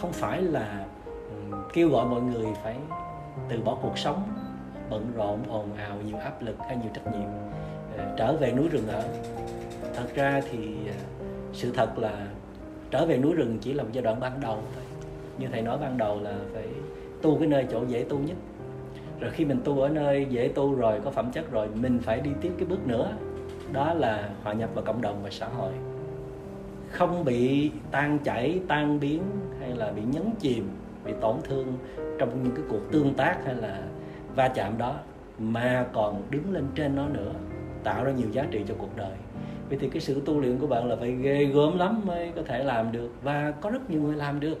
Không 0.00 0.12
phải 0.12 0.42
là 0.42 0.84
ừ, 1.06 1.56
kêu 1.72 1.88
gọi 1.88 2.06
mọi 2.06 2.20
người 2.20 2.46
phải 2.62 2.76
từ 3.48 3.60
bỏ 3.60 3.78
cuộc 3.82 3.98
sống, 3.98 4.22
bận 4.90 5.12
rộn, 5.16 5.42
ồn 5.48 5.76
ào, 5.76 5.96
nhiều 6.06 6.16
áp 6.16 6.42
lực 6.42 6.56
hay 6.58 6.76
nhiều 6.76 6.90
trách 6.94 7.12
nhiệm 7.12 7.28
ờ, 7.98 8.14
trở 8.16 8.32
về 8.32 8.52
núi 8.52 8.68
rừng 8.68 8.88
ở. 8.88 9.04
Thật 9.94 10.06
ra 10.14 10.42
thì 10.50 10.76
ờ, 10.86 10.94
sự 11.52 11.72
thật 11.72 11.98
là 11.98 12.26
trở 12.90 13.06
về 13.06 13.18
núi 13.18 13.34
rừng 13.34 13.58
chỉ 13.60 13.72
là 13.72 13.82
một 13.82 13.88
giai 13.92 14.02
đoạn 14.02 14.20
ban 14.20 14.40
đầu 14.40 14.58
thôi. 14.74 14.84
Như 15.38 15.46
thầy 15.52 15.62
nói 15.62 15.78
ban 15.78 15.98
đầu 15.98 16.20
là 16.20 16.34
phải 16.54 16.66
tu 17.22 17.38
cái 17.38 17.48
nơi 17.48 17.66
chỗ 17.70 17.84
dễ 17.88 18.04
tu 18.08 18.18
nhất. 18.18 18.36
Rồi 19.20 19.30
khi 19.30 19.44
mình 19.44 19.60
tu 19.64 19.80
ở 19.80 19.88
nơi 19.88 20.26
dễ 20.30 20.48
tu 20.48 20.74
rồi, 20.74 21.00
có 21.04 21.10
phẩm 21.10 21.30
chất 21.32 21.50
rồi, 21.50 21.68
mình 21.68 21.98
phải 22.02 22.20
đi 22.20 22.30
tiếp 22.40 22.52
cái 22.58 22.68
bước 22.68 22.86
nữa. 22.86 23.12
Đó 23.72 23.94
là 23.94 24.28
hòa 24.42 24.52
nhập 24.52 24.70
vào 24.74 24.84
cộng 24.84 25.02
đồng 25.02 25.22
và 25.22 25.30
xã 25.30 25.48
hội 25.48 25.72
không 26.90 27.24
bị 27.24 27.70
tan 27.90 28.18
chảy, 28.18 28.60
tan 28.68 29.00
biến 29.00 29.22
hay 29.60 29.70
là 29.70 29.92
bị 29.92 30.02
nhấn 30.02 30.30
chìm, 30.38 30.68
bị 31.04 31.12
tổn 31.20 31.36
thương 31.44 31.78
trong 32.18 32.42
những 32.44 32.54
cái 32.56 32.64
cuộc 32.68 32.92
tương 32.92 33.14
tác 33.14 33.38
hay 33.44 33.54
là 33.54 33.82
va 34.34 34.48
chạm 34.48 34.78
đó, 34.78 34.96
mà 35.38 35.86
còn 35.92 36.22
đứng 36.30 36.52
lên 36.52 36.66
trên 36.74 36.96
nó 36.96 37.08
nữa, 37.08 37.32
tạo 37.84 38.04
ra 38.04 38.12
nhiều 38.12 38.28
giá 38.32 38.46
trị 38.50 38.64
cho 38.68 38.74
cuộc 38.78 38.96
đời. 38.96 39.16
Vậy 39.68 39.78
thì 39.80 39.88
cái 39.88 40.00
sự 40.00 40.22
tu 40.24 40.40
luyện 40.40 40.58
của 40.58 40.66
bạn 40.66 40.88
là 40.88 40.96
phải 40.96 41.12
ghê 41.12 41.44
gớm 41.44 41.78
lắm 41.78 42.00
mới 42.04 42.32
có 42.36 42.42
thể 42.42 42.64
làm 42.64 42.92
được, 42.92 43.10
và 43.22 43.50
có 43.50 43.70
rất 43.70 43.90
nhiều 43.90 44.02
người 44.02 44.16
làm 44.16 44.40
được. 44.40 44.60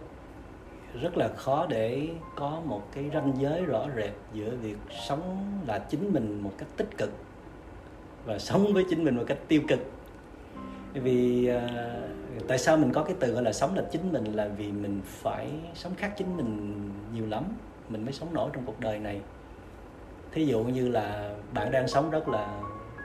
Rất 1.02 1.16
là 1.16 1.28
khó 1.28 1.66
để 1.68 2.08
có 2.36 2.60
một 2.64 2.82
cái 2.94 3.10
ranh 3.14 3.32
giới 3.40 3.64
rõ 3.64 3.86
rệt 3.96 4.12
giữa 4.32 4.50
việc 4.62 4.76
sống 5.08 5.52
là 5.66 5.78
chính 5.78 6.12
mình 6.12 6.40
một 6.42 6.52
cách 6.58 6.68
tích 6.76 6.98
cực 6.98 7.10
và 8.26 8.38
sống 8.38 8.72
với 8.72 8.84
chính 8.90 9.04
mình 9.04 9.16
một 9.16 9.24
cách 9.26 9.38
tiêu 9.48 9.62
cực 9.68 9.78
vì 11.00 11.50
uh, 11.56 12.48
tại 12.48 12.58
sao 12.58 12.76
mình 12.76 12.92
có 12.92 13.02
cái 13.02 13.16
từ 13.20 13.32
gọi 13.32 13.42
là 13.42 13.52
sống 13.52 13.74
là 13.74 13.82
chính 13.90 14.12
mình 14.12 14.24
là 14.24 14.48
vì 14.56 14.72
mình 14.72 15.00
phải 15.04 15.50
sống 15.74 15.94
khác 15.94 16.12
chính 16.16 16.36
mình 16.36 16.90
nhiều 17.14 17.26
lắm. 17.26 17.44
Mình 17.88 18.04
mới 18.04 18.12
sống 18.12 18.34
nổi 18.34 18.50
trong 18.52 18.66
cuộc 18.66 18.80
đời 18.80 18.98
này. 18.98 19.20
Thí 20.32 20.46
dụ 20.46 20.64
như 20.64 20.88
là 20.88 21.34
bạn 21.54 21.70
đang 21.70 21.88
sống 21.88 22.10
rất 22.10 22.28
là 22.28 22.60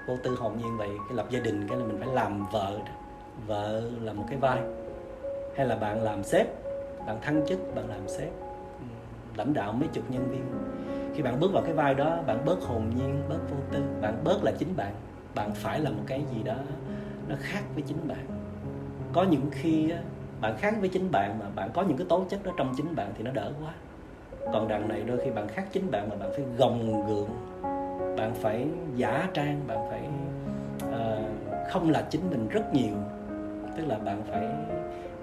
vô 0.07 0.17
tư 0.23 0.35
hồn 0.35 0.57
nhiên 0.57 0.77
vậy 0.77 0.89
cái 1.09 1.17
lập 1.17 1.25
gia 1.29 1.39
đình 1.39 1.67
cái 1.67 1.77
là 1.77 1.85
mình 1.85 1.97
phải 1.99 2.13
làm 2.13 2.45
vợ 2.51 2.79
vợ 3.47 3.83
là 4.01 4.13
một 4.13 4.25
cái 4.29 4.37
vai. 4.37 4.59
Hay 5.57 5.67
là 5.67 5.75
bạn 5.75 6.03
làm 6.03 6.23
sếp 6.23 6.47
bạn 7.07 7.17
thăng 7.21 7.45
chức 7.47 7.75
bạn 7.75 7.89
làm 7.89 8.07
sếp 8.07 8.29
lãnh 9.35 9.53
đạo 9.53 9.73
mấy 9.73 9.89
chục 9.93 10.11
nhân 10.11 10.27
viên. 10.31 10.43
Khi 11.15 11.23
bạn 11.23 11.39
bước 11.39 11.51
vào 11.53 11.63
cái 11.63 11.73
vai 11.73 11.93
đó 11.93 12.17
bạn 12.27 12.45
bớt 12.45 12.61
hồn 12.61 12.89
nhiên 12.95 13.21
bớt 13.29 13.39
vô 13.51 13.57
tư 13.71 13.83
bạn 14.01 14.23
bớt 14.23 14.43
là 14.43 14.51
chính 14.59 14.75
bạn. 14.75 14.93
Bạn 15.35 15.51
phải 15.55 15.79
là 15.79 15.89
một 15.89 16.03
cái 16.07 16.25
gì 16.35 16.43
đó 16.43 16.55
nó 17.31 17.37
khác 17.41 17.61
với 17.73 17.83
chính 17.87 18.07
bạn. 18.07 18.25
Có 19.13 19.23
những 19.23 19.49
khi 19.51 19.93
bạn 20.41 20.57
khác 20.57 20.73
với 20.79 20.89
chính 20.89 21.11
bạn 21.11 21.39
mà 21.39 21.45
bạn 21.55 21.69
có 21.73 21.81
những 21.81 21.97
cái 21.97 22.07
tố 22.09 22.23
chất 22.29 22.43
đó 22.43 22.51
trong 22.57 22.73
chính 22.77 22.95
bạn 22.95 23.11
thì 23.17 23.23
nó 23.23 23.31
đỡ 23.31 23.51
quá. 23.63 23.73
Còn 24.53 24.67
đằng 24.67 24.87
này 24.87 25.01
đôi 25.07 25.17
khi 25.23 25.31
bạn 25.31 25.47
khác 25.47 25.65
chính 25.71 25.91
bạn 25.91 26.09
mà 26.09 26.15
bạn 26.15 26.29
phải 26.35 26.45
gồng 26.57 27.07
gượng 27.07 27.29
bạn 28.17 28.33
phải 28.33 28.67
giả 28.95 29.27
trang 29.33 29.61
bạn 29.67 29.77
phải 29.89 30.01
uh, 30.87 31.69
không 31.69 31.89
là 31.89 32.01
chính 32.09 32.29
mình 32.29 32.47
rất 32.47 32.73
nhiều. 32.73 32.95
Tức 33.77 33.83
là 33.87 33.97
bạn 33.97 34.23
phải 34.31 34.47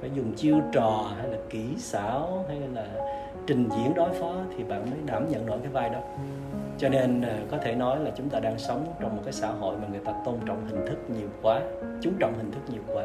phải 0.00 0.10
dùng 0.14 0.32
chiêu 0.36 0.60
trò 0.72 1.10
hay 1.18 1.28
là 1.28 1.36
kỹ 1.50 1.74
xảo 1.78 2.44
hay 2.48 2.60
là 2.74 2.86
trình 3.48 3.68
diễn 3.76 3.94
đối 3.94 4.10
phó 4.12 4.34
thì 4.56 4.64
bạn 4.64 4.90
mới 4.90 4.98
đảm 5.06 5.28
nhận 5.28 5.46
nổi 5.46 5.58
cái 5.62 5.72
vai 5.72 5.90
đó. 5.90 6.00
Cho 6.78 6.88
nên 6.88 7.22
ờ, 7.22 7.36
có 7.50 7.58
thể 7.58 7.74
nói 7.74 8.00
là 8.00 8.10
chúng 8.16 8.28
ta 8.30 8.40
đang 8.40 8.58
sống 8.58 8.94
trong 9.00 9.16
một 9.16 9.22
cái 9.24 9.32
xã 9.32 9.48
hội 9.48 9.76
mà 9.82 9.88
người 9.90 10.00
ta 10.04 10.12
tôn 10.24 10.34
trọng 10.46 10.66
hình 10.66 10.86
thức 10.86 10.98
nhiều 11.08 11.28
quá, 11.42 11.60
chú 12.00 12.10
trọng 12.20 12.34
hình 12.36 12.52
thức 12.52 12.60
nhiều 12.72 12.82
quá. 12.94 13.04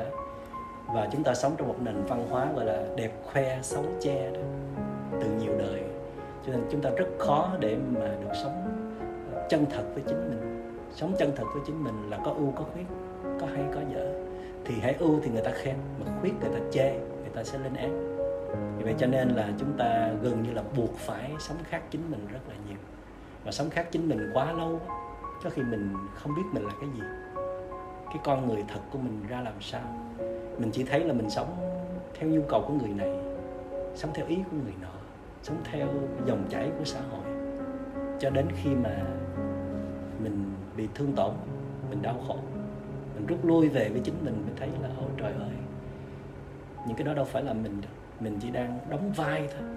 Và 0.93 1.07
chúng 1.11 1.23
ta 1.23 1.33
sống 1.33 1.55
trong 1.57 1.67
một 1.67 1.75
nền 1.79 1.95
văn 2.07 2.27
hóa 2.29 2.47
gọi 2.55 2.65
là 2.65 2.83
đẹp 2.95 3.11
khoe, 3.23 3.59
xấu 3.61 3.83
che 4.01 4.31
đó, 4.31 4.39
từ 5.21 5.27
nhiều 5.39 5.57
đời. 5.59 5.81
Cho 6.45 6.51
nên 6.51 6.61
chúng 6.71 6.81
ta 6.81 6.89
rất 6.89 7.07
khó 7.17 7.49
để 7.59 7.77
mà 7.89 8.07
được 8.21 8.33
sống 8.43 8.63
ờ, 9.33 9.47
chân 9.49 9.65
thật 9.75 9.83
với 9.93 10.03
chính 10.07 10.29
mình. 10.29 10.71
Sống 10.91 11.13
chân 11.19 11.31
thật 11.35 11.45
với 11.53 11.63
chính 11.65 11.83
mình 11.83 12.09
là 12.09 12.17
có 12.25 12.31
ưu, 12.31 12.51
có 12.55 12.63
khuyết, 12.73 12.85
có 13.41 13.47
hay, 13.47 13.63
có 13.75 13.81
dở. 13.93 14.13
Thì 14.65 14.75
hãy 14.81 14.95
ưu 14.99 15.19
thì 15.23 15.31
người 15.31 15.43
ta 15.43 15.51
khen, 15.51 15.75
mà 15.99 16.11
khuyết 16.21 16.33
người 16.41 16.59
ta 16.59 16.65
chê, 16.71 16.91
người 16.93 17.31
ta 17.35 17.43
sẽ 17.43 17.57
lên 17.57 17.73
án 17.73 18.12
vì 18.77 18.83
vậy 18.83 18.95
cho 18.97 19.07
nên 19.07 19.29
là 19.29 19.49
chúng 19.59 19.73
ta 19.77 20.11
gần 20.21 20.43
như 20.43 20.53
là 20.53 20.63
buộc 20.75 20.97
phải 20.97 21.31
sống 21.39 21.57
khác 21.63 21.83
chính 21.91 22.11
mình 22.11 22.27
rất 22.31 22.39
là 22.49 22.55
nhiều. 22.67 22.77
Và 23.43 23.51
sống 23.51 23.69
khác 23.69 23.87
chính 23.91 24.09
mình 24.09 24.31
quá 24.33 24.51
lâu, 24.51 24.81
có 25.43 25.49
khi 25.49 25.61
mình 25.61 25.93
không 26.15 26.35
biết 26.35 26.43
mình 26.51 26.63
là 26.63 26.73
cái 26.81 26.89
gì. 26.95 27.01
Cái 28.05 28.17
con 28.23 28.47
người 28.47 28.63
thật 28.67 28.79
của 28.91 28.97
mình 28.97 29.23
ra 29.29 29.41
làm 29.41 29.53
sao? 29.61 29.81
Mình 30.57 30.69
chỉ 30.71 30.83
thấy 30.83 31.03
là 31.03 31.13
mình 31.13 31.29
sống 31.29 31.55
theo 32.19 32.29
nhu 32.29 32.41
cầu 32.49 32.63
của 32.67 32.73
người 32.73 32.93
này, 32.93 33.19
sống 33.95 34.11
theo 34.13 34.25
ý 34.27 34.35
của 34.35 34.57
người 34.63 34.73
nọ, 34.81 34.93
sống 35.43 35.57
theo 35.71 35.87
dòng 36.25 36.45
chảy 36.49 36.71
của 36.79 36.85
xã 36.85 36.99
hội. 37.11 37.25
Cho 38.19 38.29
đến 38.29 38.47
khi 38.63 38.69
mà 38.69 39.03
mình 40.23 40.53
bị 40.77 40.87
thương 40.95 41.13
tổn, 41.13 41.33
mình 41.89 42.01
đau 42.01 42.15
khổ, 42.27 42.37
mình 43.15 43.25
rút 43.27 43.45
lui 43.45 43.69
về 43.69 43.89
với 43.89 44.01
chính 44.03 44.15
mình 44.25 44.43
mới 44.45 44.55
thấy 44.59 44.69
là, 44.81 44.89
ôi 44.99 45.09
trời 45.17 45.33
ơi 45.33 45.49
những 46.85 46.95
cái 46.97 47.03
đó 47.03 47.13
đâu 47.13 47.25
phải 47.25 47.43
là 47.43 47.53
mình 47.53 47.81
mình 48.19 48.39
chỉ 48.41 48.51
đang 48.51 48.79
đóng 48.89 49.11
vai 49.15 49.47
thôi. 49.53 49.69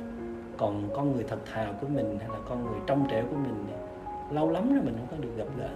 Còn 0.57 0.89
con 0.95 1.13
người 1.13 1.25
thật 1.29 1.39
thà 1.53 1.67
của 1.81 1.87
mình 1.89 2.19
hay 2.21 2.29
là 2.29 2.39
con 2.49 2.65
người 2.65 2.81
trong 2.87 3.07
trẻo 3.11 3.25
của 3.31 3.37
mình 3.37 3.67
lâu 4.31 4.51
lắm 4.51 4.73
rồi 4.75 4.83
mình 4.85 4.95
không 4.99 5.07
có 5.11 5.17
được 5.21 5.37
gặp 5.37 5.47
gỡ. 5.59 5.69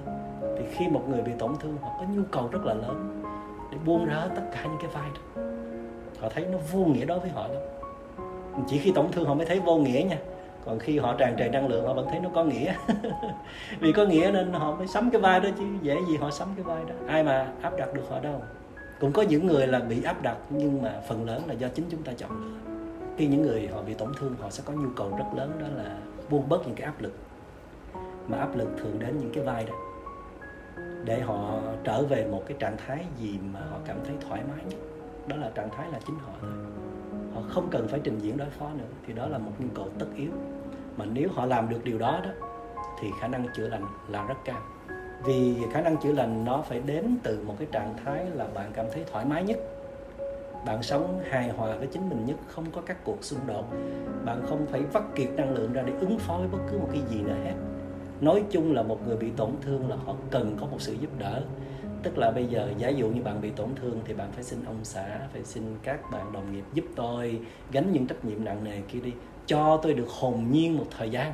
Thì 0.58 0.64
khi 0.72 0.88
một 0.88 1.08
người 1.08 1.22
bị 1.22 1.32
tổn 1.38 1.52
thương 1.60 1.76
họ 1.82 1.88
có 1.98 2.04
nhu 2.04 2.22
cầu 2.30 2.48
rất 2.52 2.64
là 2.64 2.74
lớn 2.74 3.22
để 3.72 3.78
buông 3.84 4.06
ra 4.06 4.26
tất 4.36 4.42
cả 4.52 4.62
những 4.64 4.78
cái 4.80 4.90
vai 4.92 5.10
đó, 5.14 5.42
họ 6.20 6.28
thấy 6.28 6.46
nó 6.52 6.58
vô 6.72 6.84
nghĩa 6.84 7.04
đối 7.04 7.20
với 7.20 7.30
họ 7.30 7.48
lắm. 7.48 7.62
Chỉ 8.68 8.78
khi 8.78 8.92
tổn 8.92 9.12
thương 9.12 9.24
họ 9.24 9.34
mới 9.34 9.46
thấy 9.46 9.60
vô 9.60 9.76
nghĩa 9.76 10.04
nha. 10.08 10.18
Còn 10.64 10.78
khi 10.78 10.98
họ 10.98 11.14
tràn 11.18 11.36
trề 11.38 11.48
năng 11.48 11.68
lượng, 11.68 11.86
họ 11.86 11.94
vẫn 11.94 12.06
thấy 12.10 12.20
nó 12.20 12.28
có 12.34 12.44
nghĩa. 12.44 12.74
Vì 13.80 13.92
có 13.92 14.04
nghĩa 14.04 14.30
nên 14.32 14.52
họ 14.52 14.74
mới 14.74 14.86
sắm 14.86 15.10
cái 15.10 15.20
vai 15.20 15.40
đó 15.40 15.48
chứ 15.58 15.64
dễ 15.82 15.96
gì 16.08 16.16
họ 16.16 16.30
sắm 16.30 16.48
cái 16.56 16.64
vai 16.64 16.84
đó. 16.84 16.94
Ai 17.06 17.22
mà 17.24 17.52
áp 17.62 17.76
đặt 17.76 17.94
được 17.94 18.02
họ 18.10 18.20
đâu 18.20 18.42
cũng 19.00 19.12
có 19.12 19.22
những 19.22 19.46
người 19.46 19.66
là 19.66 19.78
bị 19.78 20.02
áp 20.02 20.22
đặt, 20.22 20.36
nhưng 20.50 20.82
mà 20.82 21.00
phần 21.08 21.24
lớn 21.24 21.42
là 21.46 21.54
do 21.54 21.68
chính 21.68 21.84
chúng 21.90 22.02
ta 22.02 22.12
chọn 22.12 22.30
lựa. 22.30 22.74
Khi 23.16 23.26
những 23.26 23.42
người 23.42 23.68
họ 23.68 23.82
bị 23.82 23.94
tổn 23.94 24.12
thương, 24.18 24.34
họ 24.40 24.50
sẽ 24.50 24.62
có 24.66 24.72
nhu 24.72 24.88
cầu 24.96 25.16
rất 25.18 25.24
lớn 25.36 25.52
đó 25.60 25.66
là 25.76 25.98
buông 26.30 26.48
bớt 26.48 26.66
những 26.66 26.74
cái 26.74 26.84
áp 26.84 27.00
lực. 27.00 27.12
Mà 28.28 28.38
áp 28.38 28.56
lực 28.56 28.68
thường 28.78 28.98
đến 28.98 29.18
những 29.18 29.30
cái 29.34 29.44
vai 29.44 29.64
đó. 29.64 29.74
Để 31.04 31.20
họ 31.20 31.58
trở 31.84 32.02
về 32.02 32.28
một 32.30 32.42
cái 32.46 32.56
trạng 32.60 32.76
thái 32.86 33.04
gì 33.18 33.38
mà 33.52 33.60
họ 33.70 33.76
cảm 33.86 33.96
thấy 34.06 34.16
thoải 34.28 34.42
mái 34.48 34.64
nhất. 34.64 34.78
Đó 35.26 35.36
là 35.36 35.50
trạng 35.54 35.70
thái 35.70 35.90
là 35.92 36.00
chính 36.06 36.16
họ 36.18 36.32
thôi. 36.40 36.50
Họ 37.34 37.42
không 37.48 37.68
cần 37.70 37.88
phải 37.88 38.00
trình 38.04 38.18
diễn 38.18 38.36
đối 38.36 38.50
phó 38.50 38.68
nữa, 38.78 38.84
thì 39.06 39.12
đó 39.12 39.26
là 39.26 39.38
một 39.38 39.52
nhu 39.58 39.68
cầu 39.74 39.88
tất 39.98 40.06
yếu. 40.16 40.30
Mà 40.96 41.04
nếu 41.04 41.28
họ 41.34 41.46
làm 41.46 41.68
được 41.68 41.84
điều 41.84 41.98
đó 41.98 42.20
đó, 42.24 42.30
thì 43.00 43.08
khả 43.20 43.28
năng 43.28 43.46
chữa 43.56 43.68
lành 43.68 43.84
là 44.08 44.26
rất 44.26 44.34
cao 44.44 44.60
vì 45.24 45.56
khả 45.72 45.80
năng 45.80 45.96
chữa 45.96 46.12
lành 46.12 46.44
nó 46.44 46.62
phải 46.62 46.80
đến 46.86 47.16
từ 47.22 47.42
một 47.46 47.54
cái 47.58 47.68
trạng 47.72 47.94
thái 48.04 48.26
là 48.34 48.46
bạn 48.54 48.70
cảm 48.74 48.86
thấy 48.92 49.04
thoải 49.12 49.24
mái 49.24 49.42
nhất. 49.42 49.58
Bạn 50.66 50.82
sống 50.82 51.20
hài 51.30 51.48
hòa 51.48 51.76
với 51.76 51.86
chính 51.86 52.08
mình 52.08 52.24
nhất, 52.26 52.36
không 52.48 52.64
có 52.72 52.80
các 52.80 53.04
cuộc 53.04 53.24
xung 53.24 53.40
đột. 53.46 53.64
Bạn 54.24 54.42
không 54.48 54.66
phải 54.66 54.80
vắt 54.80 55.02
kiệt 55.14 55.28
năng 55.36 55.54
lượng 55.54 55.72
ra 55.72 55.82
để 55.82 55.92
ứng 56.00 56.18
phó 56.18 56.36
với 56.36 56.48
bất 56.48 56.58
cứ 56.70 56.78
một 56.78 56.88
cái 56.92 57.02
gì 57.10 57.22
nữa 57.22 57.36
hết. 57.44 57.54
Nói 58.20 58.42
chung 58.50 58.72
là 58.72 58.82
một 58.82 59.06
người 59.06 59.16
bị 59.16 59.30
tổn 59.36 59.50
thương 59.62 59.90
là 59.90 59.96
họ 59.96 60.14
cần 60.30 60.56
có 60.60 60.66
một 60.66 60.80
sự 60.80 60.96
giúp 61.00 61.10
đỡ. 61.18 61.42
Tức 62.02 62.18
là 62.18 62.30
bây 62.30 62.46
giờ, 62.46 62.72
giả 62.78 62.88
dụ 62.88 63.08
như 63.08 63.22
bạn 63.22 63.40
bị 63.40 63.50
tổn 63.50 63.68
thương 63.80 64.00
thì 64.04 64.14
bạn 64.14 64.32
phải 64.32 64.44
xin 64.44 64.64
ông 64.64 64.78
xã, 64.82 65.18
phải 65.32 65.44
xin 65.44 65.62
các 65.82 66.10
bạn 66.12 66.32
đồng 66.32 66.52
nghiệp 66.52 66.64
giúp 66.74 66.84
tôi, 66.96 67.40
gánh 67.72 67.92
những 67.92 68.06
trách 68.06 68.24
nhiệm 68.24 68.44
nặng 68.44 68.64
nề 68.64 68.80
kia 68.80 69.00
đi, 69.00 69.12
cho 69.46 69.80
tôi 69.82 69.94
được 69.94 70.08
hồn 70.08 70.46
nhiên 70.50 70.78
một 70.78 70.86
thời 70.98 71.10
gian. 71.10 71.32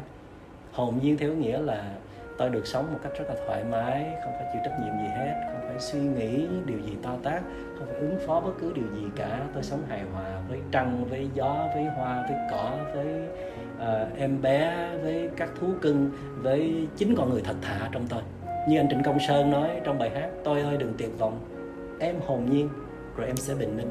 Hồn 0.72 0.98
nhiên 1.02 1.16
theo 1.16 1.34
nghĩa 1.34 1.58
là 1.58 1.94
tôi 2.38 2.50
được 2.50 2.66
sống 2.66 2.92
một 2.92 2.98
cách 3.02 3.12
rất 3.18 3.24
là 3.28 3.34
thoải 3.46 3.64
mái 3.64 4.04
không 4.24 4.32
phải 4.38 4.46
chịu 4.52 4.62
trách 4.64 4.80
nhiệm 4.80 4.92
gì 4.98 5.08
hết 5.16 5.34
không 5.52 5.60
phải 5.68 5.78
suy 5.78 6.00
nghĩ 6.00 6.46
điều 6.66 6.78
gì 6.78 6.92
to 7.02 7.16
tác 7.22 7.40
không 7.78 7.86
phải 7.86 7.96
ứng 7.96 8.18
phó 8.26 8.40
bất 8.40 8.52
cứ 8.60 8.72
điều 8.74 8.86
gì 8.96 9.06
cả. 9.16 9.40
Tôi 9.54 9.62
sống 9.62 9.82
hài 9.88 10.02
hòa 10.12 10.40
với 10.48 10.58
trăng 10.72 11.04
với 11.10 11.28
gió 11.34 11.68
với 11.74 11.84
hoa 11.84 12.26
với 12.28 12.38
cỏ 12.50 12.78
với 12.94 13.06
uh, 13.76 14.18
em 14.18 14.42
bé 14.42 14.90
với 15.02 15.30
các 15.36 15.48
thú 15.60 15.66
cưng 15.80 16.10
với 16.42 16.86
chính 16.96 17.14
con 17.16 17.30
người 17.30 17.42
thật 17.44 17.56
thà 17.62 17.88
trong 17.92 18.06
tôi. 18.08 18.22
Như 18.68 18.78
anh 18.78 18.88
Trịnh 18.88 19.02
Công 19.02 19.18
Sơn 19.28 19.50
nói 19.50 19.70
trong 19.84 19.98
bài 19.98 20.10
hát 20.14 20.28
tôi 20.44 20.60
ơi 20.60 20.76
đừng 20.76 20.94
tuyệt 20.98 21.18
vọng 21.18 21.38
em 22.00 22.14
hồn 22.26 22.50
nhiên 22.50 22.68
rồi 23.16 23.26
em 23.26 23.36
sẽ 23.36 23.54
bình 23.54 23.76
minh 23.76 23.88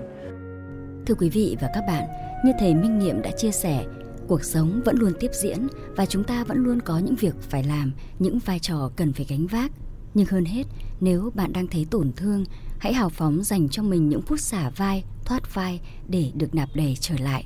thưa 1.05 1.15
quý 1.15 1.29
vị 1.29 1.57
và 1.61 1.69
các 1.73 1.83
bạn 1.87 2.07
như 2.45 2.51
thầy 2.59 2.73
Minh 2.73 2.99
Nghiệm 2.99 3.21
đã 3.21 3.31
chia 3.31 3.51
sẻ 3.51 3.83
cuộc 4.27 4.43
sống 4.43 4.81
vẫn 4.85 4.97
luôn 4.97 5.13
tiếp 5.19 5.31
diễn 5.33 5.67
và 5.95 6.05
chúng 6.05 6.23
ta 6.23 6.43
vẫn 6.43 6.57
luôn 6.57 6.81
có 6.81 6.99
những 6.99 7.15
việc 7.15 7.35
phải 7.41 7.63
làm, 7.63 7.91
những 8.19 8.39
vai 8.39 8.59
trò 8.59 8.91
cần 8.95 9.13
phải 9.13 9.25
gánh 9.29 9.47
vác. 9.47 9.71
Nhưng 10.13 10.27
hơn 10.27 10.45
hết, 10.45 10.63
nếu 11.01 11.31
bạn 11.35 11.53
đang 11.53 11.67
thấy 11.67 11.85
tổn 11.91 12.11
thương, 12.15 12.45
hãy 12.79 12.93
hào 12.93 13.09
phóng 13.09 13.43
dành 13.43 13.69
cho 13.69 13.83
mình 13.83 14.09
những 14.09 14.21
phút 14.21 14.39
xả 14.39 14.69
vai, 14.69 15.03
thoát 15.25 15.55
vai 15.55 15.79
để 16.07 16.31
được 16.35 16.55
nạp 16.55 16.69
đầy 16.75 16.97
trở 16.99 17.15
lại. 17.19 17.45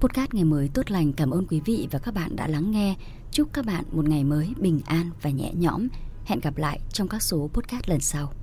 Podcast 0.00 0.34
ngày 0.34 0.44
mới 0.44 0.68
tốt 0.68 0.90
lành 0.90 1.12
cảm 1.12 1.30
ơn 1.30 1.46
quý 1.46 1.60
vị 1.64 1.88
và 1.90 1.98
các 1.98 2.14
bạn 2.14 2.36
đã 2.36 2.48
lắng 2.48 2.70
nghe. 2.70 2.96
Chúc 3.30 3.48
các 3.52 3.66
bạn 3.66 3.84
một 3.92 4.08
ngày 4.08 4.24
mới 4.24 4.52
bình 4.58 4.80
an 4.86 5.10
và 5.22 5.30
nhẹ 5.30 5.52
nhõm. 5.54 5.88
Hẹn 6.24 6.40
gặp 6.40 6.56
lại 6.56 6.80
trong 6.92 7.08
các 7.08 7.22
số 7.22 7.50
podcast 7.54 7.88
lần 7.88 8.00
sau. 8.00 8.37